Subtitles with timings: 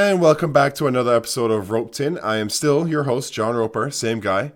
[0.00, 2.20] And welcome back to another episode of Roped In.
[2.20, 4.52] I am still your host, John Roper, same guy.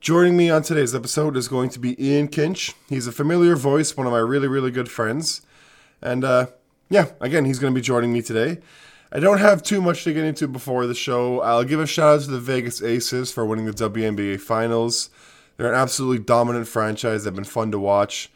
[0.00, 2.74] Joining me on today's episode is going to be Iain Kinch.
[2.88, 5.42] He's a familiar voice, one of my really, really good friends.
[6.02, 6.46] And uh,
[6.90, 8.58] yeah, again, he's going to be joining me today.
[9.12, 11.40] I don't have too much to get into before the show.
[11.42, 15.10] I'll give a shout out to the Vegas Aces for winning the WNBA Finals.
[15.58, 17.22] They're an absolutely dominant franchise.
[17.22, 18.32] They've been fun to watch.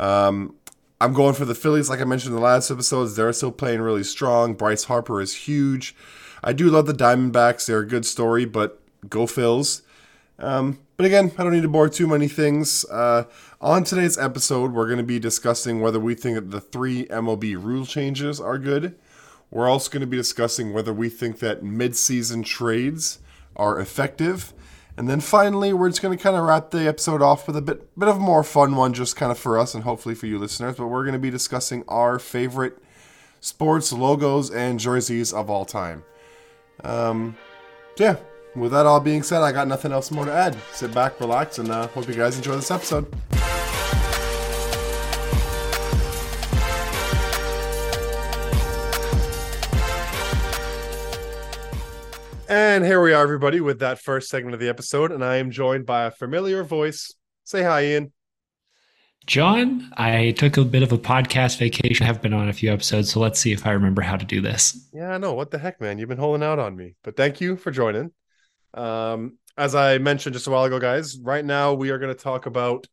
[0.00, 0.55] Um,
[1.00, 3.16] I'm going for the Phillies, like I mentioned in the last episodes.
[3.16, 4.54] They're still playing really strong.
[4.54, 5.94] Bryce Harper is huge.
[6.42, 7.66] I do love the Diamondbacks.
[7.66, 9.82] They're a good story, but go Phils.
[10.38, 12.86] Um, but again, I don't need to bore too many things.
[12.86, 13.24] Uh,
[13.60, 17.62] on today's episode, we're going to be discussing whether we think that the three MLB
[17.62, 18.96] rule changes are good.
[19.50, 23.18] We're also going to be discussing whether we think that mid-season trades
[23.54, 24.54] are effective.
[24.98, 27.62] And then finally, we're just going to kind of wrap the episode off with a
[27.62, 30.26] bit, bit of a more fun one, just kind of for us and hopefully for
[30.26, 30.76] you listeners.
[30.76, 32.78] But we're going to be discussing our favorite
[33.40, 36.02] sports logos and jerseys of all time.
[36.82, 37.36] Um,
[37.98, 38.16] yeah,
[38.54, 40.56] with that all being said, I got nothing else more to add.
[40.72, 43.12] Sit back, relax, and uh, hope you guys enjoy this episode.
[52.48, 55.10] And here we are, everybody, with that first segment of the episode.
[55.10, 57.12] And I am joined by a familiar voice.
[57.42, 58.12] Say hi, Iain.
[59.26, 62.04] John, I took a bit of a podcast vacation.
[62.04, 64.24] I have been on a few episodes, so let's see if I remember how to
[64.24, 64.88] do this.
[64.92, 65.34] Yeah, I know.
[65.34, 65.98] What the heck, man?
[65.98, 66.94] You've been holding out on me.
[67.02, 68.12] But thank you for joining.
[68.74, 72.22] Um, as I mentioned just a while ago, guys, right now we are going to
[72.22, 72.86] talk about.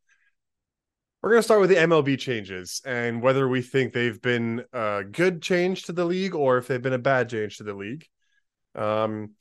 [1.22, 5.04] We're going to start with the MLB changes and whether we think they've been a
[5.10, 8.08] good change to the league or if they've been a bad change to the league.
[8.76, 9.32] Um,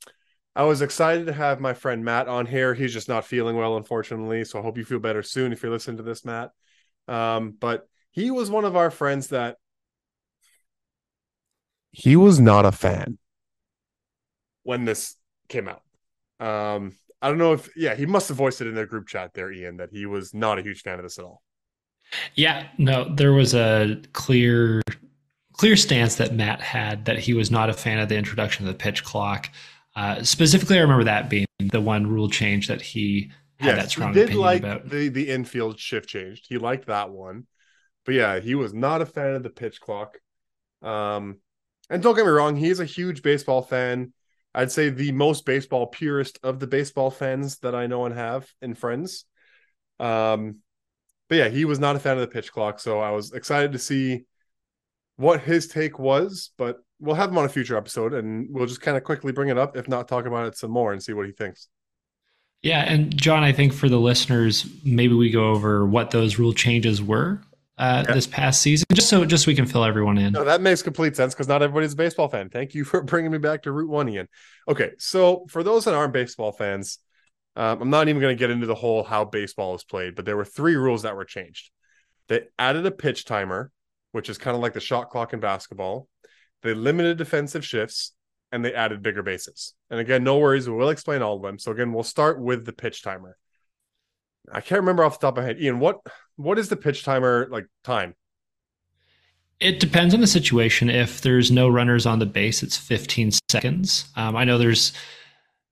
[0.55, 2.73] I was excited to have my friend Matt on here.
[2.73, 4.45] He's just not feeling well, unfortunately.
[4.45, 6.51] So I hope you feel better soon if you're listening to this, Matt.
[7.07, 9.57] Um, but he was one of our friends that
[11.91, 13.17] he was not a fan
[14.63, 15.15] when this
[15.47, 15.81] came out.
[16.39, 19.33] Um, I don't know if yeah, he must have voiced it in their group chat
[19.33, 21.41] there, Iain, that he was not a huge fan of this at all.
[22.35, 24.81] Yeah, no, there was a clear
[25.53, 28.73] clear stance that Matt had that he was not a fan of the introduction of
[28.73, 29.49] the pitch clock.
[29.95, 34.11] Uh, specifically, I remember that being the one rule change that he had yes, he
[34.11, 34.89] did like about.
[34.89, 36.47] The the infield shift changed.
[36.49, 37.47] He liked that one,
[38.05, 40.17] but yeah, he was not a fan of the pitch clock.
[40.81, 41.39] Um,
[41.89, 44.13] and don't get me wrong, he is a huge baseball fan.
[44.55, 48.47] I'd say the most baseball purist of the baseball fans that I know and have
[48.61, 49.25] and friends.
[49.99, 50.57] Um,
[51.29, 53.71] but yeah, he was not a fan of the pitch clock, so I was excited
[53.71, 54.25] to see
[55.23, 58.81] what his take was, but we'll have him on a future episode and we'll just
[58.81, 61.13] kind of quickly bring it up, if not talk about it some more and see
[61.13, 61.67] what he thinks.
[62.61, 66.53] Yeah, and John, I think for the listeners, maybe we go over what those rule
[66.53, 67.41] changes were
[67.77, 68.13] uh, yeah.
[68.13, 70.31] this past season, just so just so we can fill everyone in.
[70.31, 72.49] No, that makes complete sense because not everybody's a baseball fan.
[72.49, 74.29] Thank you for bringing me back to Route One, Iain.
[74.69, 76.99] Okay, so for those that aren't baseball fans,
[77.57, 80.23] um, I'm not even going to get into the whole how baseball is played, but
[80.23, 81.69] there were three rules that were changed.
[82.29, 83.71] They added a pitch timer
[84.13, 86.07] which is kind of like the shot clock in basketball.
[86.61, 88.13] They limited defensive shifts
[88.53, 89.73] and they added bigger bases.
[89.89, 91.59] And again, no worries, we'll explain all of them.
[91.59, 93.35] So again, we'll start with the pitch timer.
[94.51, 95.57] I can't remember off the top of my head.
[95.59, 95.99] Iain, what
[96.35, 98.15] what is the pitch timer like time?
[99.59, 100.89] It depends on the situation.
[100.89, 104.05] If there's no runners on the base, it's 15 seconds.
[104.15, 104.91] Um, I know there's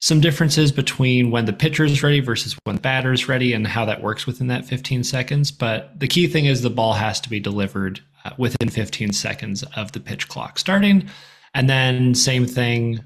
[0.02, 3.68] some differences between when the pitcher is ready versus when the batter is ready and
[3.68, 5.52] how that works within that 15 seconds.
[5.52, 9.64] But the key thing is the ball has to be delivered uh, within 15 seconds
[9.76, 11.08] of the pitch clock starting.
[11.54, 13.04] And then, same thing,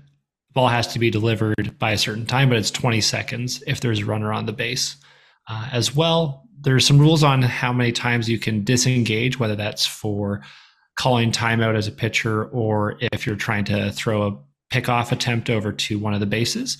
[0.53, 3.99] ball has to be delivered by a certain time, but it's 20 seconds if there's
[3.99, 4.95] a runner on the base.
[5.49, 9.85] Uh, as well, there's some rules on how many times you can disengage, whether that's
[9.85, 10.41] for
[10.97, 14.37] calling timeout as a pitcher or if you're trying to throw a
[14.75, 16.77] pickoff attempt over to one of the bases.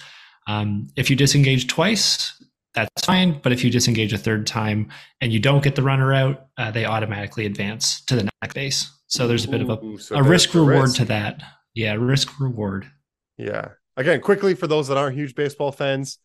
[0.48, 3.40] Um, if you disengage twice, that's fine.
[3.42, 4.90] But if you disengage a third time
[5.22, 8.92] and you don't get the runner out, uh, they automatically advance to the next base.
[9.08, 10.98] So there's a bit of a, so a risk reward risk.
[10.98, 11.42] to that.
[11.74, 12.90] Yeah, risk reward.
[13.38, 13.70] Yeah.
[13.98, 16.20] Again, quickly for those that aren't huge baseball fans,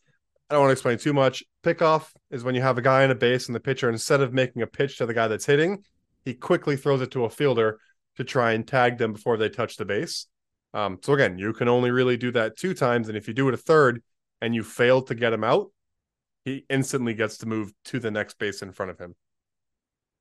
[0.48, 1.44] I don't want to explain too much.
[1.62, 4.32] Pickoff is when you have a guy on a base and the pitcher, instead of
[4.32, 5.84] making a pitch to the guy that's hitting,
[6.24, 7.78] he quickly throws it to a fielder
[8.16, 10.26] to try and tag them before they touch the base.
[10.72, 13.48] Um, so again, you can only really do that two times, and if you do
[13.48, 14.02] it a third
[14.40, 15.72] and you fail to get him out,
[16.44, 19.14] he instantly gets to move to the next base in front of him.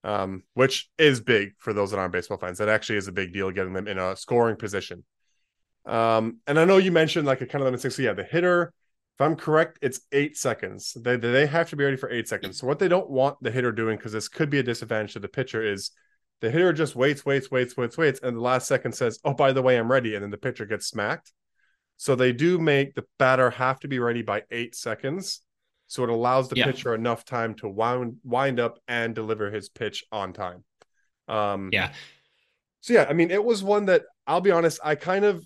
[0.03, 2.57] Um, which is big for those that aren't baseball fans.
[2.59, 5.03] That actually is a big deal getting them in a scoring position.
[5.85, 7.97] Um, and I know you mentioned like a kind of limit six.
[7.97, 8.73] So yeah, the hitter,
[9.17, 10.93] if I'm correct, it's eight seconds.
[10.93, 12.59] They they have to be ready for eight seconds.
[12.59, 15.19] So what they don't want the hitter doing, because this could be a disadvantage to
[15.19, 15.91] the pitcher, is
[16.41, 19.51] the hitter just waits, waits, waits, waits, waits, and the last second says, "Oh, by
[19.51, 21.31] the way, I'm ready," and then the pitcher gets smacked.
[21.97, 25.41] So they do make the batter have to be ready by eight seconds.
[25.87, 26.65] So it allows the Yeah.
[26.65, 30.63] pitcher enough time to wind wind up and deliver his pitch on time.
[31.27, 31.91] Um, Yeah.
[32.81, 35.45] So yeah, I mean, it was one that I'll be honest, I kind of,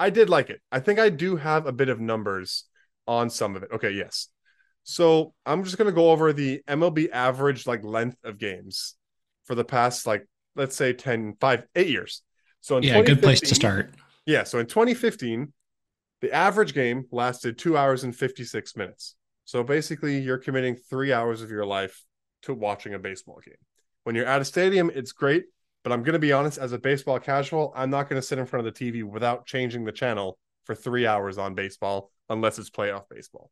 [0.00, 0.60] I did like it.
[0.72, 2.64] I think I do have a bit of numbers
[3.06, 3.70] on some of it.
[3.70, 4.28] Okay, yes.
[4.82, 8.95] So I'm just gonna go over the MLB average like length of games
[9.46, 12.22] for the past like let's say 10, 5, 8 years.
[12.60, 13.94] So in Yeah, good place to start.
[14.24, 15.52] yeah, so in 2015,
[16.22, 19.14] the average game lasted two hours and 56 minutes.
[19.44, 22.02] So basically, you're committing three hours of your life
[22.42, 23.54] to watching a baseball game.
[24.04, 25.44] When you're at a stadium, it's great,
[25.84, 28.38] but I'm going to be honest, as a baseball casual, I'm not going to sit
[28.38, 32.58] in front of the TV without changing the channel for three hours on baseball unless
[32.58, 33.50] it's playoff baseball.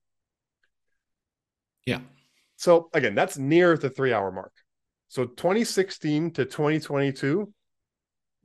[1.86, 2.00] Yeah.
[2.56, 4.52] So again, that's near the three hour mark.
[5.14, 7.52] So 2016 to 2022,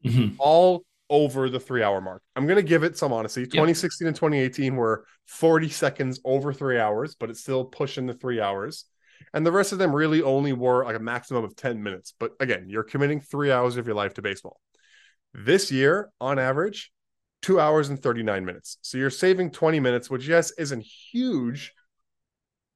[0.05, 0.35] Mhm.
[0.37, 2.21] all over the three hour mark.
[2.35, 3.47] I'm going to give it some honesty.
[3.47, 8.39] 2016 and 2018 were 40 seconds over three hours, but it's still pushing the three
[8.39, 8.85] hours.
[9.33, 12.13] And the rest of them really only were like a maximum of 10 minutes.
[12.19, 14.61] But again, you're committing three hours of your life to baseball.
[15.33, 16.91] This year, on average,
[17.41, 18.77] two hours and 39 minutes.
[18.83, 21.73] So you're saving 20 minutes, which, yes, isn't huge,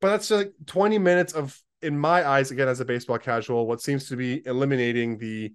[0.01, 3.81] but that's like 20 minutes of, in my eyes, again, as a baseball casual, what
[3.81, 5.53] seems to be eliminating the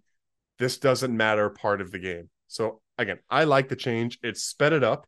[0.58, 2.28] this doesn't matter part of the game.
[2.48, 4.18] So again, I like the change.
[4.22, 5.06] It's sped it up,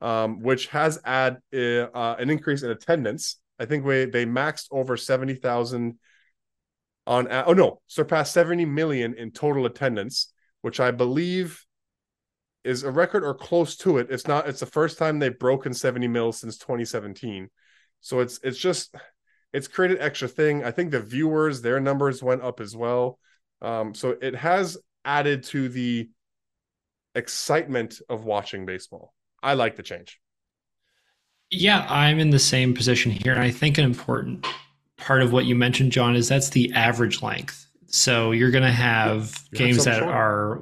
[0.00, 3.38] um, which has had uh, uh, an increase in attendance.
[3.58, 5.98] I think we they maxed over seventy thousand
[7.06, 7.28] on.
[7.30, 10.32] Oh no, surpassed seventy million in total attendance,
[10.62, 11.64] which I believe
[12.64, 14.08] is a record or close to it.
[14.10, 14.48] It's not.
[14.48, 17.50] It's the first time they've broken seventy mil since twenty seventeen.
[18.00, 18.94] So it's it's just
[19.58, 20.62] it's created extra thing.
[20.64, 23.18] I think the viewers their numbers went up as well.
[23.60, 26.08] Um, so it has added to the
[27.16, 29.12] excitement of watching baseball.
[29.42, 30.20] I like the change.
[31.50, 33.32] Yeah, I'm in the same position here.
[33.32, 34.46] And I think an important
[34.96, 37.66] part of what you mentioned, John, is that's the average length.
[37.86, 40.12] So you're going to have You games that shorter.
[40.12, 40.60] are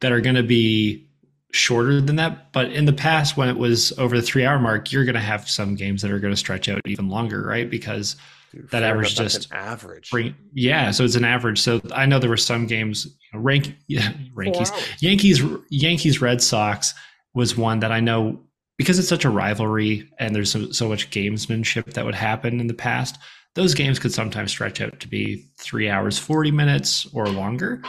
[0.00, 1.08] that are going to be
[1.52, 2.52] shorter than that.
[2.52, 5.20] But in the past, when it was over the three hour mark, you're going to
[5.20, 7.68] have some games that are going to stretch out even longer, right?
[7.68, 8.16] Because
[8.52, 10.10] Dude, That average enough, just an average.
[10.10, 11.60] bring yeah, so it's an average.
[11.60, 14.72] So I know there were some games, you know, rank yeah, Four Yankees.
[15.00, 16.94] Yankees, Yankees, Red Sox
[17.32, 18.40] was one that I know
[18.76, 22.66] because it's such a rivalry and there's so, so much gamesmanship that would happen in
[22.66, 23.18] the past.
[23.54, 27.82] Those games could sometimes stretch out to be three hours, 40 minutes or longer.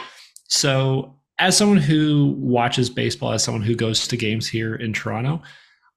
[0.48, 5.42] So, as someone who watches baseball, as someone who goes to games here in Toronto,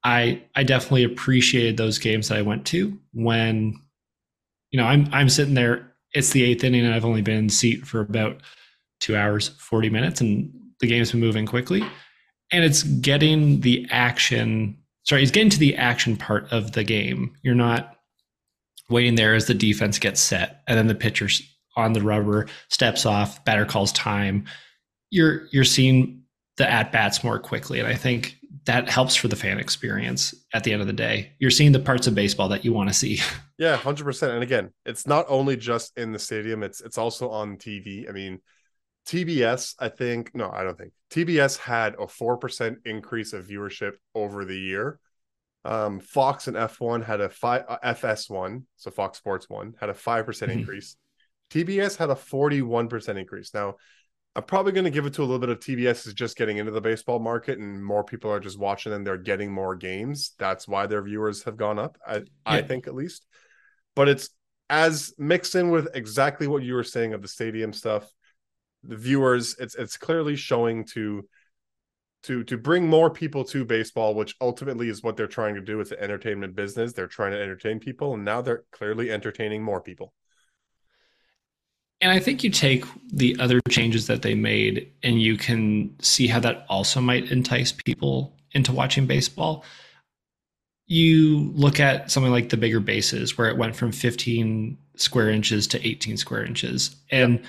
[0.03, 3.79] I, I definitely appreciated those games that I went to when,
[4.71, 7.49] you know, I'm, I'm sitting there, it's the eighth inning and I've only been in
[7.49, 8.41] seat for about
[8.99, 11.83] two hours, 40 minutes, and the game's been moving quickly.
[12.51, 17.35] And it's getting the action, sorry, it's getting to the action part of the game.
[17.43, 17.97] You're not
[18.89, 21.43] waiting there as the defense gets set and then the pitcher's
[21.77, 24.45] on the rubber, steps off, batter calls time.
[25.09, 26.23] You're you're seeing
[26.57, 27.79] the at bats more quickly.
[27.79, 31.33] And I think that helps for the fan experience at the end of the day.
[31.39, 33.19] You're seeing the parts of baseball that you want to see.
[33.57, 34.33] Yeah, hundred percent.
[34.33, 38.09] And again, it's not only just in the stadium; it's it's also on TV.
[38.09, 38.41] I mean,
[39.07, 39.75] TBS.
[39.79, 44.43] I think no, I don't think TBS had a four percent increase of viewership over
[44.43, 44.99] the year.
[45.63, 49.93] Um, Fox and F1 had a five uh, FS1, so Fox Sports One had a
[49.93, 50.59] five percent Mhm.
[50.59, 50.97] increase.
[51.49, 53.53] TBS had a forty-one percent increase.
[53.53, 53.75] Now,
[54.35, 56.57] I'm probably going to give it to a little bit of TBS is just getting
[56.57, 60.33] into the baseball market, and more people are just watching, and they're getting more games.
[60.37, 61.97] That's why their viewers have gone up.
[62.05, 63.25] I, I think at least,
[63.95, 64.29] but it's
[64.69, 68.11] as mixed in with exactly what you were saying of the stadium stuff.
[68.83, 71.27] The viewers, it's it's clearly showing to
[72.23, 75.79] to to bring more people to baseball, which ultimately is what they're trying to do.
[75.79, 76.91] It's an entertainment business.
[76.91, 80.13] They're trying to entertain people, and now they're clearly entertaining more people.
[82.01, 86.27] And I think you take the other changes that they made and you can see
[86.27, 89.63] how that also might entice people into watching baseball.
[90.87, 95.67] You look at something like the bigger bases where it went from 15 square inches
[95.67, 96.95] to 18 square inches.
[97.11, 97.43] And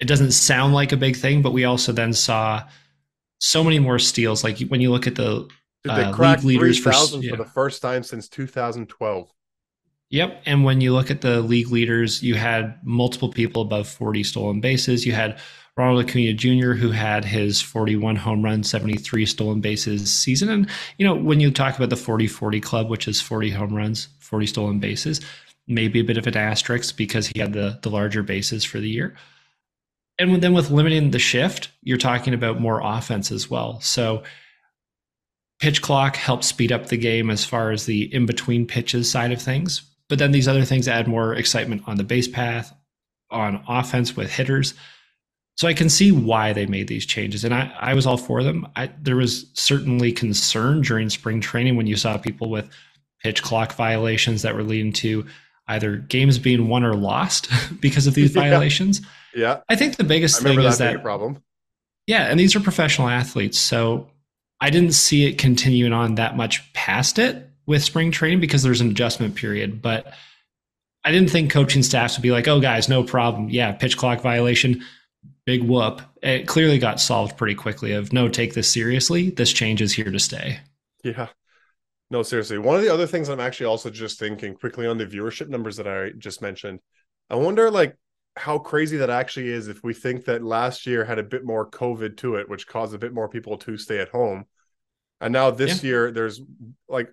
[0.00, 2.62] it doesn't sound like a big thing, but we also then saw
[3.38, 4.44] so many more steals.
[4.44, 5.48] Like when you look at the
[5.84, 9.30] Dude, they Uh, league leaders for- 3,000 for, the first time since 2012.
[10.14, 10.42] Yep.
[10.46, 14.60] And when you look at the league leaders, you had multiple people above 40 stolen
[14.60, 15.04] bases.
[15.04, 15.40] You had
[15.76, 20.50] Ronald Acuna Jr., who had his 41 home run, 73 stolen bases season.
[20.50, 23.74] And, you know, when you talk about the 40 40 club, which is 40 home
[23.74, 25.20] runs, 40 stolen bases,
[25.66, 28.88] maybe a bit of an asterisk because he had the, the larger bases for the
[28.88, 29.16] year.
[30.20, 33.80] And then with limiting the shift, you're talking about more offense as well.
[33.80, 34.22] So
[35.58, 39.32] pitch clock helps speed up the game as far as the in between pitches side
[39.32, 39.82] of things.
[40.08, 42.74] But then these other things add more excitement on the base path,
[43.30, 44.74] on offense with hitters.
[45.56, 48.42] So I can see why they made these changes, and I, I was all for
[48.42, 48.66] them.
[48.74, 52.68] I, there was certainly concern during spring training when you saw people with
[53.22, 55.24] pitch clock violations that were leading to
[55.68, 57.48] either games being won or lost
[57.80, 58.42] because of these Yeah.
[58.42, 59.00] violations.
[59.34, 61.42] Yeah, I think the biggest thing remember is that that problem.
[62.08, 64.08] yeah, and these are professional athletes, so
[64.60, 68.80] I didn't see it continuing on that much past it with spring training because there's
[68.80, 70.12] an adjustment period, but
[71.04, 73.50] I didn't think coaching staffs would be like, "Oh guys, no problem.
[73.50, 74.84] Yeah, pitch clock violation,
[75.44, 79.30] big whoop." It clearly got solved pretty quickly of, "No, take this seriously.
[79.30, 80.60] This change is here to stay."
[81.02, 81.28] Yeah.
[82.10, 82.58] No, seriously.
[82.58, 85.76] One of the other things I'm actually also just thinking quickly on the viewership numbers
[85.76, 86.80] that I just mentioned.
[87.28, 87.96] I wonder like
[88.36, 91.68] how crazy that actually is if we think that last year had a bit more
[91.68, 94.46] COVID to it, which caused a bit more people to stay at home.
[95.20, 96.40] And now this year there's
[96.88, 97.10] like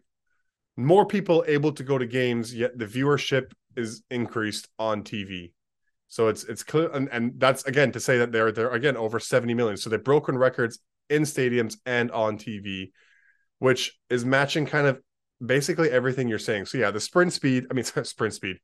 [0.78, 5.52] more people able to go to games, yet the viewership is increased on TV.
[6.08, 9.20] So it's it's clear and, and that's again to say that they're they're again over
[9.20, 9.78] 70 million.
[9.78, 12.92] So they've broken records in stadiums and on TV
[13.62, 15.00] which is matching kind of
[15.46, 16.66] basically everything you're saying.
[16.66, 18.58] So yeah, the sprint speed, I mean sprint speed,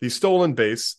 [0.00, 0.96] the stolen base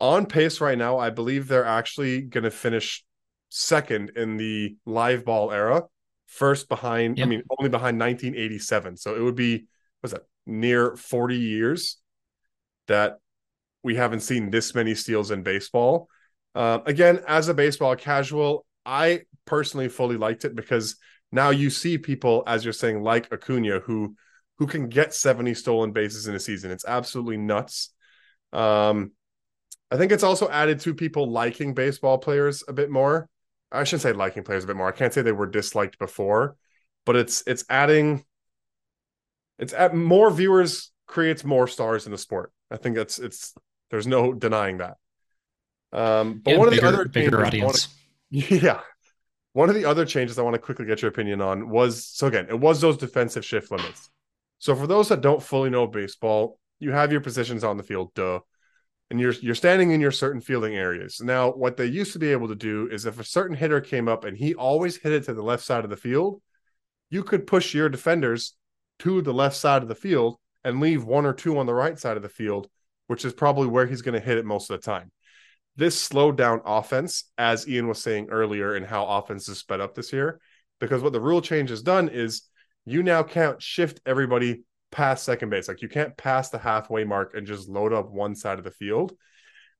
[0.00, 3.04] on pace right now, I believe they're actually going to finish
[3.48, 5.84] second in the live ball era,
[6.26, 7.26] first behind, Yep.
[7.26, 8.96] I mean only behind 1987.
[8.96, 9.66] So it would be
[10.00, 10.26] what's that?
[10.46, 11.98] Near 40 years
[12.88, 13.18] that
[13.82, 16.08] we haven't seen this many steals in baseball.
[16.54, 20.96] Uh, again, as a baseball casual, I personally fully liked it because
[21.32, 24.16] now you see people, as you're saying, like Acuna, who
[24.58, 26.70] who can get 70 stolen bases in a season.
[26.70, 27.94] It's absolutely nuts.
[28.52, 29.12] Um,
[29.90, 33.28] I think it's also added to people liking baseball players a bit more.
[33.72, 34.88] I shouldn't say liking players a bit more.
[34.88, 36.56] I can't say they were disliked before,
[37.06, 38.24] but it's it's adding
[39.60, 42.52] it's at more viewers creates more stars in the sport.
[42.70, 43.54] I think that's it's
[43.90, 44.96] there's no denying that.
[45.92, 47.88] Um, but one of the other bigger changes I wanna- audience.
[48.30, 48.80] yeah.
[49.52, 52.28] One of the other changes I want to quickly get your opinion on was so
[52.28, 54.08] again, it was those defensive shift limits.
[54.58, 58.14] So for those that don't fully know baseball, you have your positions on the field,
[58.14, 58.40] duh.
[59.10, 61.20] And you're you're standing in your certain fielding areas.
[61.20, 64.06] Now, what they used to be able to do is if a certain hitter came
[64.06, 66.40] up and he always hit it to the left side of the field,
[67.10, 68.54] you could push your defenders
[69.00, 71.98] to the left side of the field and leave one or two on the right
[71.98, 72.68] side of the field,
[73.06, 75.10] which is probably where he's going to hit it most of the time
[75.80, 79.94] this slowed down offense, as Iain was saying earlier, and how offense is sped up
[79.94, 80.38] this year.
[80.78, 82.42] Because what the rule change has done is
[82.84, 85.68] you now can't shift everybody past second base.
[85.68, 88.70] Like you can't pass the halfway mark and just load up one side of the
[88.70, 89.12] field.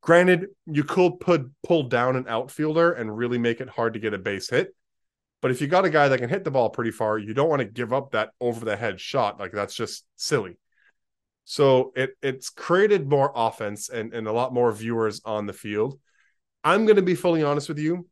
[0.00, 4.14] Granted, you could put pull down an outfielder and really make it hard to get
[4.14, 4.74] a base hit.
[5.42, 7.48] But if you got a guy that can hit the ball pretty far, you don't
[7.48, 9.40] want to give up that over the head shot.
[9.40, 10.58] Like that's just silly.
[11.44, 15.98] So it it's created more offense and, and a lot more viewers on the field.
[16.62, 18.06] I'm going to be fully honest with you.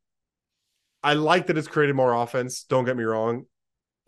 [1.03, 2.65] I like that it's created more offense.
[2.65, 3.45] Don't get me wrong.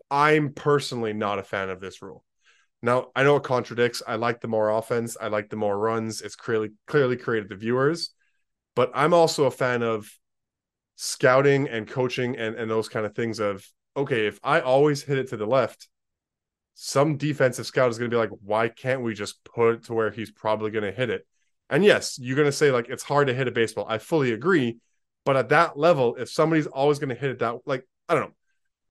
[0.09, 2.25] I'm personally not a fan of this rule.
[2.81, 4.01] Now, I know it contradicts.
[4.05, 5.15] I like the more offense.
[5.19, 6.21] I like the more runs.
[6.21, 8.09] It's clearly clearly created the viewers.
[8.75, 10.09] But I'm also a fan of
[10.95, 13.65] scouting and coaching and, and those kind of things of
[13.97, 15.89] okay, if I always hit it to the left,
[16.75, 19.93] some defensive scout is going to be like, why can't we just put it to
[19.93, 21.27] where he's probably going to hit it?
[21.69, 23.85] And yes, you're going to say like it's hard to hit a baseball.
[23.87, 24.77] I fully agree.
[25.25, 28.23] But at that level, if somebody's always going to hit it that, like, I don't
[28.23, 28.35] know.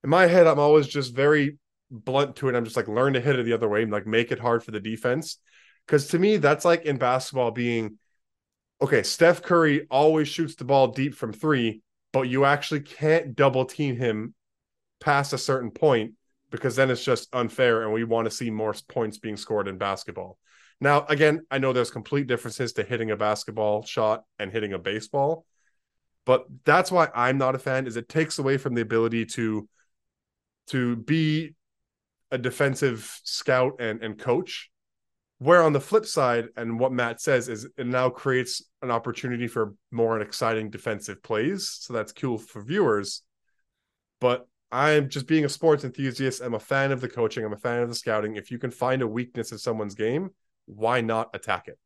[0.04, 1.58] In my head, I'm always just very
[1.90, 2.54] blunt to it.
[2.54, 4.62] I'm just like, learn to hit it the other way and like make it hard
[4.62, 5.38] for the defense.
[5.86, 7.98] Because to me, that's like in basketball being
[8.82, 13.64] okay, Steph Curry always shoots the ball deep from three, but you actually can't double
[13.64, 14.34] team him
[15.00, 16.12] past a certain point
[16.50, 19.78] because then it's just unfair and we want to see more points being scored in
[19.78, 20.38] basketball.
[20.80, 24.78] Now, again, I know there's complete differences to hitting a basketball shot and hitting a
[24.78, 25.44] baseball,
[26.24, 29.68] but that's why I'm not a fan is it takes away from the ability to
[30.68, 31.54] to be
[32.30, 34.69] a defensive scout and and coach.
[35.40, 39.48] Where on the flip side, and what Matt says is it now creates an opportunity
[39.48, 41.70] for more exciting defensive plays.
[41.80, 43.22] So that's cool for viewers.
[44.20, 46.42] But I'm just being a sports enthusiast.
[46.42, 47.42] I'm a fan of the coaching.
[47.42, 48.36] I'm a fan of the scouting.
[48.36, 50.28] If you can find a weakness in someone's game,
[50.66, 51.78] why not attack it?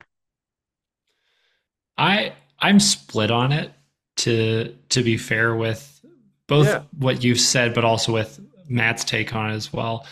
[1.97, 3.73] I I'm split on it
[4.17, 6.05] to to be fair with
[6.47, 6.83] both Yeah.
[6.99, 10.07] what you've said, but also with Matt's take on it as well.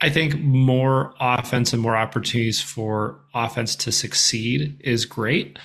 [0.00, 5.58] I think more offense and more opportunities for offense to succeed is great.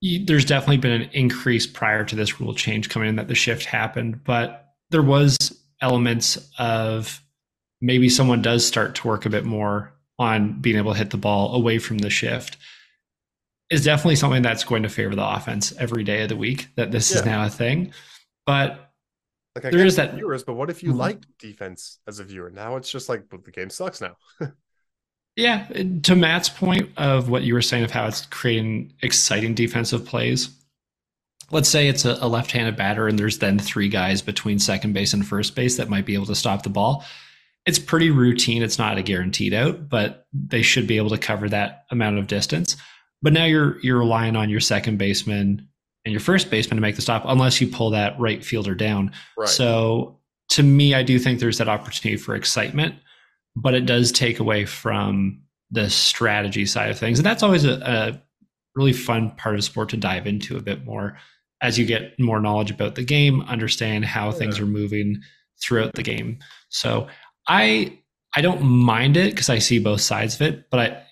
[0.00, 3.64] There's definitely been an increase prior to this rule change coming in that the shift
[3.64, 7.22] happened, but there was elements of
[7.80, 11.16] maybe someone does start to work a bit more on being able to hit the
[11.16, 12.56] ball away from the shift
[13.70, 16.90] is definitely something that's going to favor the offense every day of the week that
[16.90, 17.18] this yeah.
[17.18, 17.92] is now a thing
[18.46, 18.87] but
[19.64, 21.00] like I there is that viewers but what if you mm-hmm.
[21.00, 24.16] like defense as a viewer now it's just like the game sucks now
[25.36, 25.68] yeah
[26.02, 30.50] to matt's point of what you were saying of how it's creating exciting defensive plays
[31.50, 35.12] let's say it's a, a left-handed batter and there's then three guys between second base
[35.12, 37.04] and first base that might be able to stop the ball
[37.68, 38.62] it's pretty routine.
[38.62, 42.26] It's not a guaranteed out, but they should be able to cover that amount of
[42.26, 42.78] distance.
[43.20, 45.68] But now you're you're relying on your second baseman
[46.08, 49.12] and your first baseman to make the stop, unless you pull that right fielder down.
[49.36, 49.48] Right.
[49.48, 50.18] So
[50.50, 52.94] to me, I do think there's that opportunity for excitement,
[53.54, 57.74] but it does take away from the strategy side of things, and that's always a,
[57.74, 58.22] a
[58.74, 61.18] really fun part of sport to dive into a bit more
[61.60, 64.38] as you get more knowledge about the game, understand how oh, yeah.
[64.38, 65.20] things are moving
[65.60, 66.38] throughout the game.
[66.68, 67.08] So
[67.48, 67.98] I
[68.34, 71.02] I don't mind it because I see both sides of it, but I,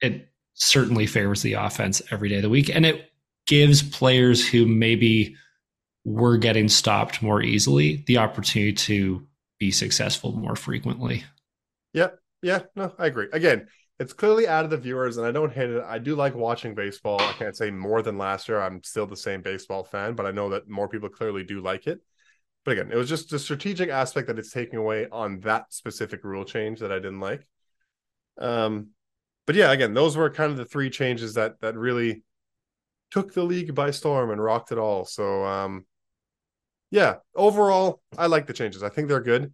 [0.00, 3.07] it certainly favors the offense every day of the week, and it
[3.48, 5.34] gives players who maybe
[6.04, 9.26] were getting stopped more easily the opportunity to
[9.58, 11.24] be successful more frequently.
[11.92, 12.10] Yeah,
[12.42, 13.28] yeah, no, I agree.
[13.32, 13.66] Again,
[13.98, 15.82] it's clearly out of the viewers, and I don't hate it.
[15.84, 17.20] I do like watching baseball.
[17.20, 18.60] I can't say more than last year.
[18.60, 21.88] I'm still the same baseball fan, but I know that more people clearly do like
[21.88, 22.00] it.
[22.64, 26.22] But again, it was just the strategic aspect that it's taking away on that specific
[26.22, 27.46] rule change that I didn't like.
[28.38, 28.90] Um,
[29.46, 32.22] but yeah, again, those were kind of the three changes that that really
[33.10, 35.04] took the league by storm and rocked it all.
[35.04, 35.86] So um,
[36.90, 38.82] yeah, overall, I like the changes.
[38.82, 39.52] I think they're good.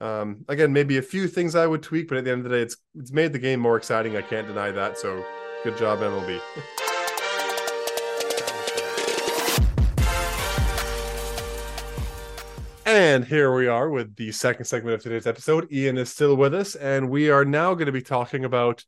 [0.00, 2.56] Um, again, maybe a few things I would tweak, but at the end of the
[2.56, 4.16] day, it's it's made the game more exciting.
[4.16, 4.98] I can't deny that.
[4.98, 5.24] So
[5.62, 6.40] good job, MLB.
[12.84, 15.68] And here we are with the second segment of today's episode.
[15.72, 18.84] Iain is still with us, and we are now going to be talking about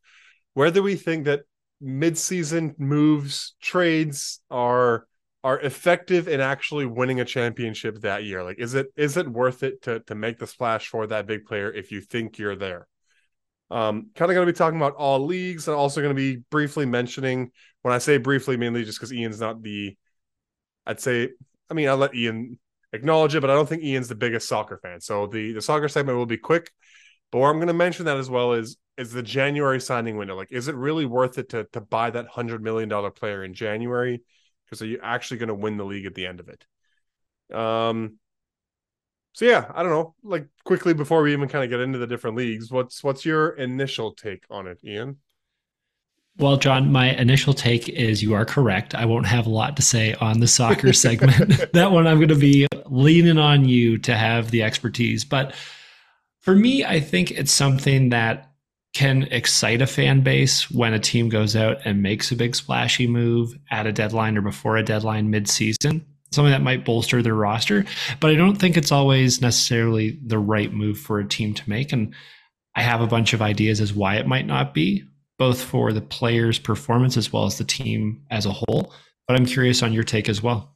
[0.53, 1.43] whether we think that
[1.81, 5.07] mid-season moves, trades are
[5.43, 8.43] are effective in actually winning a championship that year.
[8.43, 11.45] Like, is it is it worth it to to make the splash for that big
[11.45, 12.87] player if you think you're there?
[13.69, 16.43] Um, kind of going to be talking about all leagues, and also going to be
[16.49, 19.95] briefly mentioning when I say briefly, mainly just because Iain's not the,
[20.85, 21.29] I'd say,
[21.69, 22.57] I mean, I'll let Iain
[22.93, 25.01] acknowledge it, but I don't think Iain's the biggest soccer fan.
[25.01, 26.71] So the the soccer segment will be quick.
[27.31, 30.35] But where I'm going to mention that as well is is the January signing window.
[30.35, 33.53] Like, is it really worth it to to buy that hundred million dollar player in
[33.53, 34.21] January?
[34.65, 37.55] Because are you actually going to win the league at the end of it?
[37.55, 38.19] Um.
[39.33, 40.15] So yeah, I don't know.
[40.23, 43.49] Like quickly before we even kind of get into the different leagues, what's what's your
[43.49, 45.17] initial take on it, Iain?
[46.37, 48.93] Well, John, my initial take is you are correct.
[48.93, 51.71] I won't have a lot to say on the soccer segment.
[51.73, 55.23] that one I'm going to be leaning on you to have the expertise.
[55.23, 55.55] But
[56.41, 58.51] for me, I think it's something that
[58.95, 63.05] can excite a fan base when a team goes out and makes a big splashy
[63.05, 66.03] move at a deadline or before a deadline mid-season.
[66.31, 67.85] Something that might bolster their roster,
[68.19, 71.93] but I don't think it's always necessarily the right move for a team to make.
[71.93, 72.15] And
[72.73, 75.03] I have a bunch of ideas as why it might not be
[75.37, 78.93] both for the player's performance as well as the team as a whole.
[79.27, 80.75] But I'm curious on your take as well.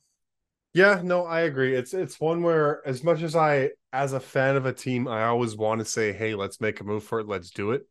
[0.74, 1.74] Yeah, no, I agree.
[1.74, 5.24] It's it's one where as much as I as a fan of a team, I
[5.24, 7.28] always want to say, "Hey, let's make a move for it.
[7.28, 7.88] Let's do it."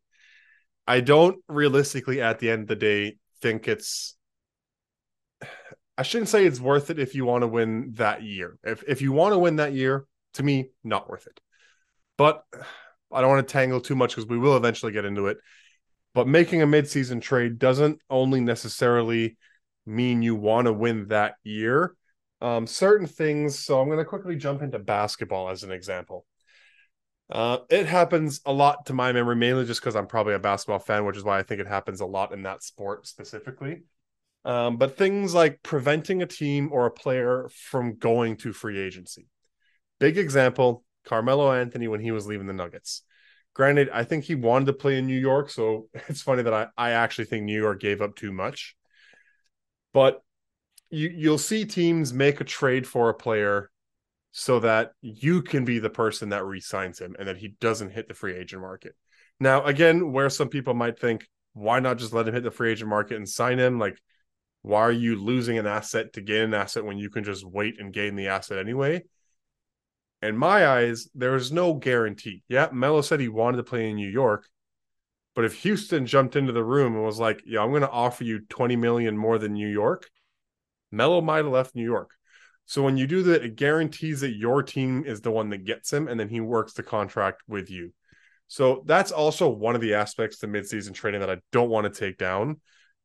[0.89, 4.17] I don't realistically at the end of the day think it's
[5.95, 8.57] I shouldn't say it's worth it if you want to win that year.
[8.63, 11.39] If if you want to win that year, to me, not worth it.
[12.17, 12.43] But
[13.11, 15.37] I don't want to tangle too much because we will eventually get into it.
[16.15, 19.37] But making a midseason trade doesn't only necessarily
[19.85, 21.93] mean you want to win that year.
[22.41, 23.59] Um, certain things.
[23.59, 26.25] So I'm going to quickly jump into basketball as an example.
[27.29, 30.79] Uh, it happens a lot to my memory, mainly just because I'm probably a basketball
[30.79, 33.83] fan, which is why I think it happens a lot in that sport specifically.
[34.45, 39.27] Um, but things like preventing a team or a player from going to free agency.
[39.99, 43.03] Big example Carmelo Anthony when he was leaving the Nuggets.
[43.53, 46.67] Granted, I think he wanted to play in New York, so it's funny that I,
[46.77, 48.75] I actually think New York gave up too much.
[49.93, 50.21] But
[50.89, 53.69] you you'll see teams make a trade for a player
[54.31, 58.07] so that you can be the person that re-signs him and that he doesn't hit
[58.07, 58.95] the free agent market.
[59.39, 62.71] Now, again, where some people might think, why not just let him hit the free
[62.71, 63.79] agent market and sign him?
[63.79, 63.99] Like,
[64.61, 67.79] why are you losing an asset to gain an asset when you can just wait
[67.79, 69.03] and gain the asset anyway?
[70.21, 72.43] in my eyes, there is no guarantee.
[72.47, 74.47] Yeah, Melo said he wanted to play in New York,
[75.33, 78.23] but if Houston jumped into the room and was like, "Yeah, I'm going to offer
[78.23, 80.09] you 20 million more than New York,"
[80.91, 82.11] Melo might have left New York.
[82.69, 85.91] So when you do that, it guarantees that your team is the one that gets
[85.91, 87.93] him, and then he works the contract with you.
[88.45, 91.99] So that's also one of the aspects to midseason trading that I don't want to
[91.99, 92.61] take down.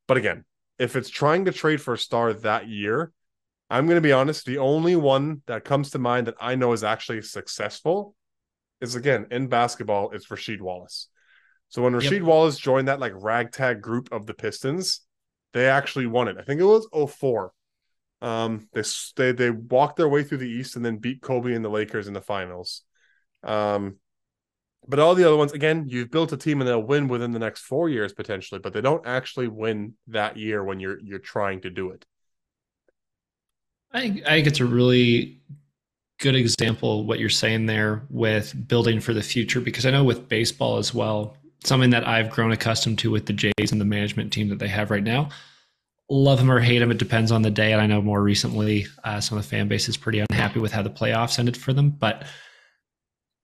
[0.07, 0.45] But again,
[0.77, 3.11] if it's trying to trade for a star that year,
[3.67, 4.45] I'm going to be honest.
[4.45, 8.13] The only one that comes to mind that I know is actually successful
[8.81, 10.11] is again in basketball.
[10.11, 11.07] It's Rasheed Wallace.
[11.69, 12.21] So when Rasheed yep.
[12.21, 15.01] Wallace joined that like ragtag group of the Pistons,
[15.53, 16.37] they actually won it.
[16.37, 17.51] I think it was 04.
[18.21, 18.83] Um, they
[19.15, 22.07] they they walked their way through the East and then beat Kobe and the Lakers
[22.07, 22.81] in the finals.
[23.43, 23.97] Um,
[24.87, 27.39] but all the other ones, again, you've built a team and they'll win within the
[27.39, 31.61] next four years potentially, but they don't actually win that year when you're you're trying
[31.61, 32.05] to do it.
[33.93, 35.41] I I think it's a really
[36.19, 40.29] good example what you're saying there with building for the future because I know with
[40.29, 44.31] baseball as well, something that I've grown accustomed to with the Jays and the management
[44.31, 45.29] team that they have right now.
[46.09, 47.73] Love them or hate them, it depends on the day.
[47.73, 50.71] And I know more recently, uh, some of the fan base is pretty unhappy with
[50.71, 52.25] how the playoffs ended for them, but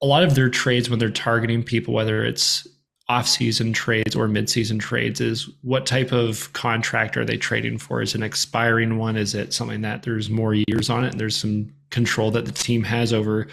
[0.01, 2.67] a lot of their trades when they're targeting people, whether it's
[3.09, 8.01] off-season trades or mid-season trades, is what type of contract are they trading for?
[8.01, 9.17] Is an expiring one?
[9.17, 12.51] Is it something that there's more years on it and there's some control that the
[12.51, 13.47] team has over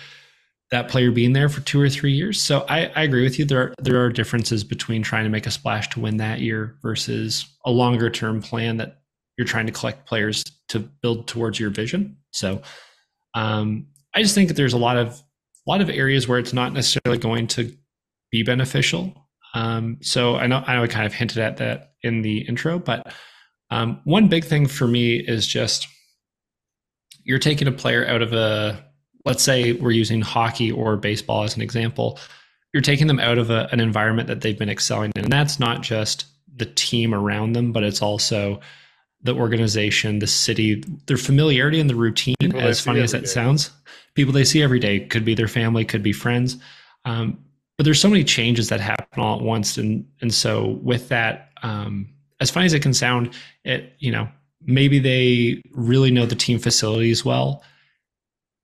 [0.70, 2.40] that player being there for two or three years?
[2.40, 3.44] So I, I agree with you.
[3.44, 6.76] There are, there are differences between trying to make a splash to win that year
[6.82, 9.00] versus a longer term plan that
[9.36, 12.16] you're trying to collect players to build towards your vision.
[12.32, 12.60] So
[13.34, 15.22] um, I just think that there's a lot of
[15.66, 17.70] a lot of areas where it's not necessarily going to
[18.30, 19.28] be beneficial.
[19.54, 22.78] Um, so I know I know I kind of hinted at that in the intro,
[22.78, 23.12] but
[23.70, 25.86] um, one big thing for me is just
[27.22, 28.84] you're taking a player out of a
[29.28, 32.18] let's say we're using hockey or baseball as an example.
[32.72, 35.60] You're taking them out of a, an environment that they've been excelling in, and that's
[35.60, 36.24] not just
[36.56, 38.58] the team around them, but it's also
[39.22, 42.36] the organization, the city, their familiarity and the routine.
[42.40, 43.26] People as funny as that day.
[43.26, 43.70] sounds,
[44.14, 46.56] people they see every day could be their family, could be friends.
[47.04, 47.38] Um,
[47.76, 51.50] but there's so many changes that happen all at once, and and so with that,
[51.62, 52.08] um,
[52.40, 54.26] as funny as it can sound, it you know
[54.64, 57.62] maybe they really know the team facilities well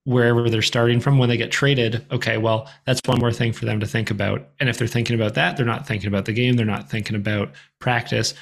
[0.05, 3.65] wherever they're starting from when they get traded okay well that's one more thing for
[3.65, 4.49] them to think about.
[4.61, 6.57] And if they're thinking about that they're not thinking about the game.
[6.57, 8.35] They're not thinking about practice.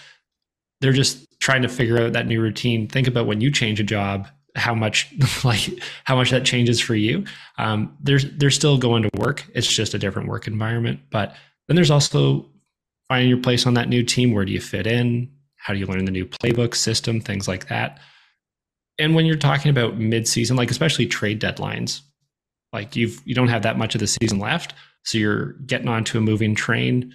[0.81, 2.89] They're just trying to figure out that new routine.
[2.89, 5.13] Think about when you change a job how much
[5.45, 5.71] like
[6.05, 7.25] how much that changes for you.
[7.59, 9.49] Um, there's they're still going to work.
[9.55, 11.01] It's just a different work environment.
[11.11, 11.35] But
[11.69, 12.47] then there's also
[13.09, 14.33] finding your place on that new team.
[14.33, 15.31] Where do you fit in?
[15.57, 18.01] How do you learn the new playbook system things like that
[19.03, 22.01] and when you're talking about mid-season like especially trade deadlines
[22.73, 26.19] like you've you don't have that much of the season left so you're getting onto
[26.19, 27.15] a moving train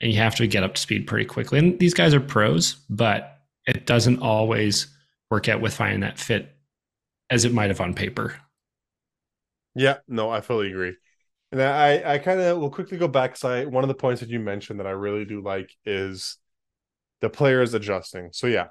[0.00, 1.58] and you have to get up to speed pretty quickly.
[1.58, 4.86] And these guys are pros, but it doesn't always
[5.30, 6.54] work out with finding that fit
[7.30, 8.36] as it might have on paper.
[9.74, 10.96] Yeah, no, I fully agree.
[11.52, 13.36] And I, I kind of will quickly go back.
[13.36, 16.36] So I, one of the points that you mentioned that I really do like is
[17.20, 18.30] the players adjusting.
[18.32, 18.68] So yeah,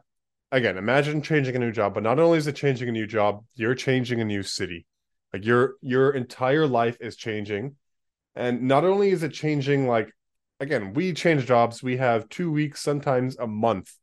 [0.52, 3.44] again, imagine changing a new job, but not only is it changing a new job,
[3.56, 4.86] you're changing a new city.
[5.34, 7.76] Like your your entire life is changing,
[8.36, 10.12] and not only is it changing like
[10.60, 11.84] again, we change jobs.
[11.84, 13.94] We have two weeks, sometimes a month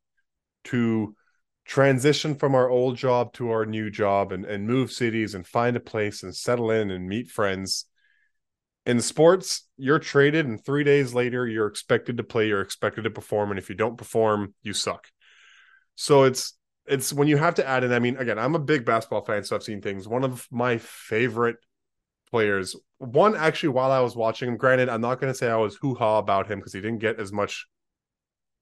[0.64, 1.14] to
[1.64, 5.76] transition from our old job to our new job and, and move cities and find
[5.76, 7.87] a place and settle in and meet friends.
[8.87, 13.11] In sports, you're traded, and three days later, you're expected to play, you're expected to
[13.11, 13.50] perform.
[13.50, 15.09] And if you don't perform, you suck.
[15.94, 16.54] So it's
[16.87, 17.92] it's when you have to add in.
[17.92, 20.07] I mean, again, I'm a big basketball fan, so I've seen things.
[20.07, 21.57] One of my favorite
[22.30, 22.76] players.
[22.98, 25.76] One actually, while I was watching him, granted, I'm not going to say I was
[25.76, 27.66] hoo ha about him because he didn't get as much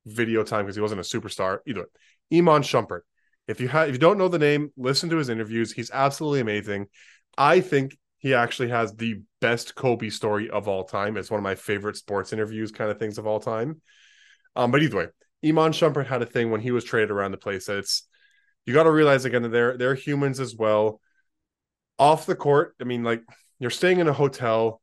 [0.04, 1.58] video time because he wasn't a superstar.
[1.66, 1.86] Either
[2.32, 3.00] Iman Shumpert.
[3.48, 5.72] If you have, if you don't know the name, listen to his interviews.
[5.72, 6.86] He's absolutely amazing.
[7.36, 11.16] I think he actually has the best Kobe story of all time.
[11.16, 13.80] It's one of my favorite sports interviews, kind of things of all time.
[14.54, 15.06] Um, but either way,
[15.44, 18.06] Iman Shumpert had a thing when he was traded around the place it's
[18.64, 21.00] you got to realize again that they're they're humans as well.
[21.98, 23.22] Off the court, I mean, like
[23.58, 24.80] you're staying in a hotel.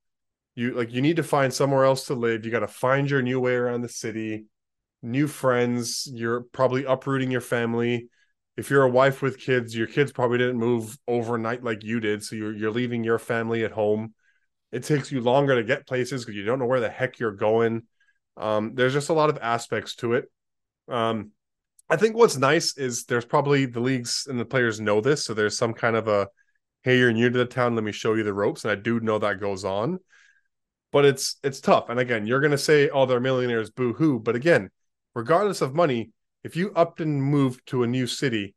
[0.56, 2.46] You like you need to find somewhere else to live.
[2.46, 4.46] You got to find your new way around the city.
[5.02, 6.10] New friends.
[6.12, 8.10] You're probably uprooting your family.
[8.58, 12.24] If you're a wife with kids your kids probably didn't move overnight like you did
[12.24, 14.14] so you're you're leaving your family at home.
[14.72, 17.32] It takes you longer to get places because you don't know where the heck you're
[17.32, 17.84] going.
[18.36, 20.30] Um, there's just a lot of aspects to it
[20.90, 21.32] um,
[21.90, 25.34] i think what's nice is there's probably the leagues and the players know this so
[25.34, 26.28] there's some kind of a
[26.84, 28.64] hey, you're new to the town, let me show you the ropes.
[28.64, 30.00] And I do know that goes on.
[30.92, 31.90] But it's it's tough.
[31.90, 34.20] And again, you're gonna say, oh, they're millionaires, boo hoo.
[34.20, 34.72] But again,
[35.14, 36.12] regardless of money,
[36.44, 38.56] if you upped and moved to a new city,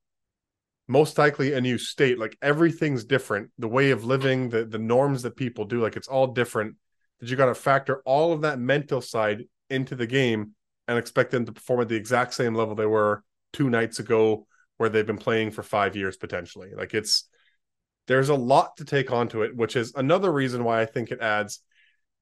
[0.88, 3.50] most likely a new state, like everything's different.
[3.58, 6.76] The way of living, the the norms that people do, like it's all different
[7.20, 10.54] that you got to factor all of that mental side into the game
[10.88, 14.46] and expect them to perform at the exact same level they were two nights ago
[14.76, 16.70] where they've been playing for 5 years potentially.
[16.74, 17.28] Like it's
[18.08, 21.20] there's a lot to take onto it, which is another reason why I think it
[21.20, 21.60] adds.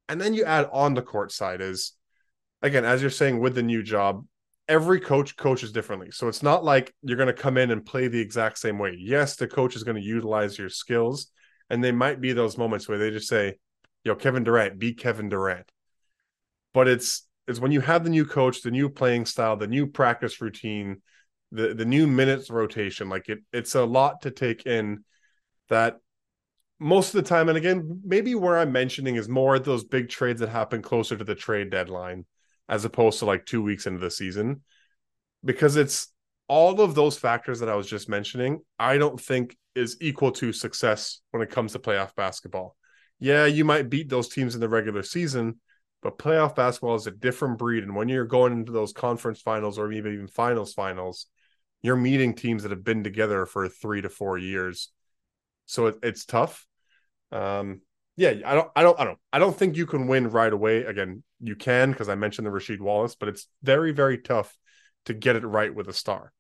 [0.09, 1.93] And then you add on the court side is
[2.63, 4.27] again, as you're saying with the new job,
[4.69, 6.11] every coach coaches differently.
[6.11, 8.97] So it's not like you're going to come in and play the exact same way.
[8.99, 11.29] Yes, the coach is going to utilize your skills,
[11.71, 13.57] and they might be those moments where they just say,
[14.05, 15.71] "Yo, Kevin Durant, be Kevin Durant."
[16.73, 19.87] But it's it's when you have the new coach, the new playing style, the new
[19.87, 21.03] practice routine,
[21.53, 23.09] the the new minutes rotation.
[23.09, 25.05] Like it, it's a lot to take in.
[25.69, 25.99] That
[26.79, 30.41] most of the time, and again, maybe where I'm mentioning is more those big trades
[30.41, 32.25] that happen closer to the trade deadline
[32.69, 34.63] as opposed to like two weeks into the season
[35.45, 36.13] because it's
[36.49, 40.53] all of those factors that I was just mentioning, I don't think is equal to
[40.53, 42.77] success when it comes to playoff basketball.
[43.19, 45.61] Yeah, you might beat those teams in the regular season,
[46.03, 47.83] but playoff basketball is a different breed.
[47.83, 51.27] And when you're going into those conference finals or even even finals finals,
[51.83, 54.91] you're meeting teams that have been together for three to four years.
[55.67, 56.67] So it, it's tough.
[57.33, 57.83] Um,
[58.17, 60.85] yeah, I don't, I don't, I don't, I don't think you can win right away.
[60.85, 64.57] Again, you can because I mentioned the Rasheed Wallace, but it's very, very tough
[65.07, 66.33] to get it right with a star.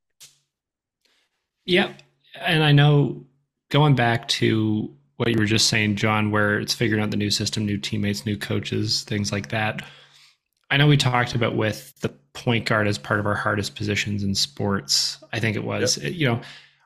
[1.64, 2.02] Yep,
[2.38, 3.24] and I know
[3.70, 7.30] going back to what you were just saying, John, where it's figuring out the new
[7.30, 9.82] system, new teammates, new coaches, things like that.
[10.70, 14.22] I know we talked about with the point guard as part of our hardest positions
[14.22, 15.22] in sports.
[15.34, 16.14] I think it was, yep.
[16.14, 16.40] you know,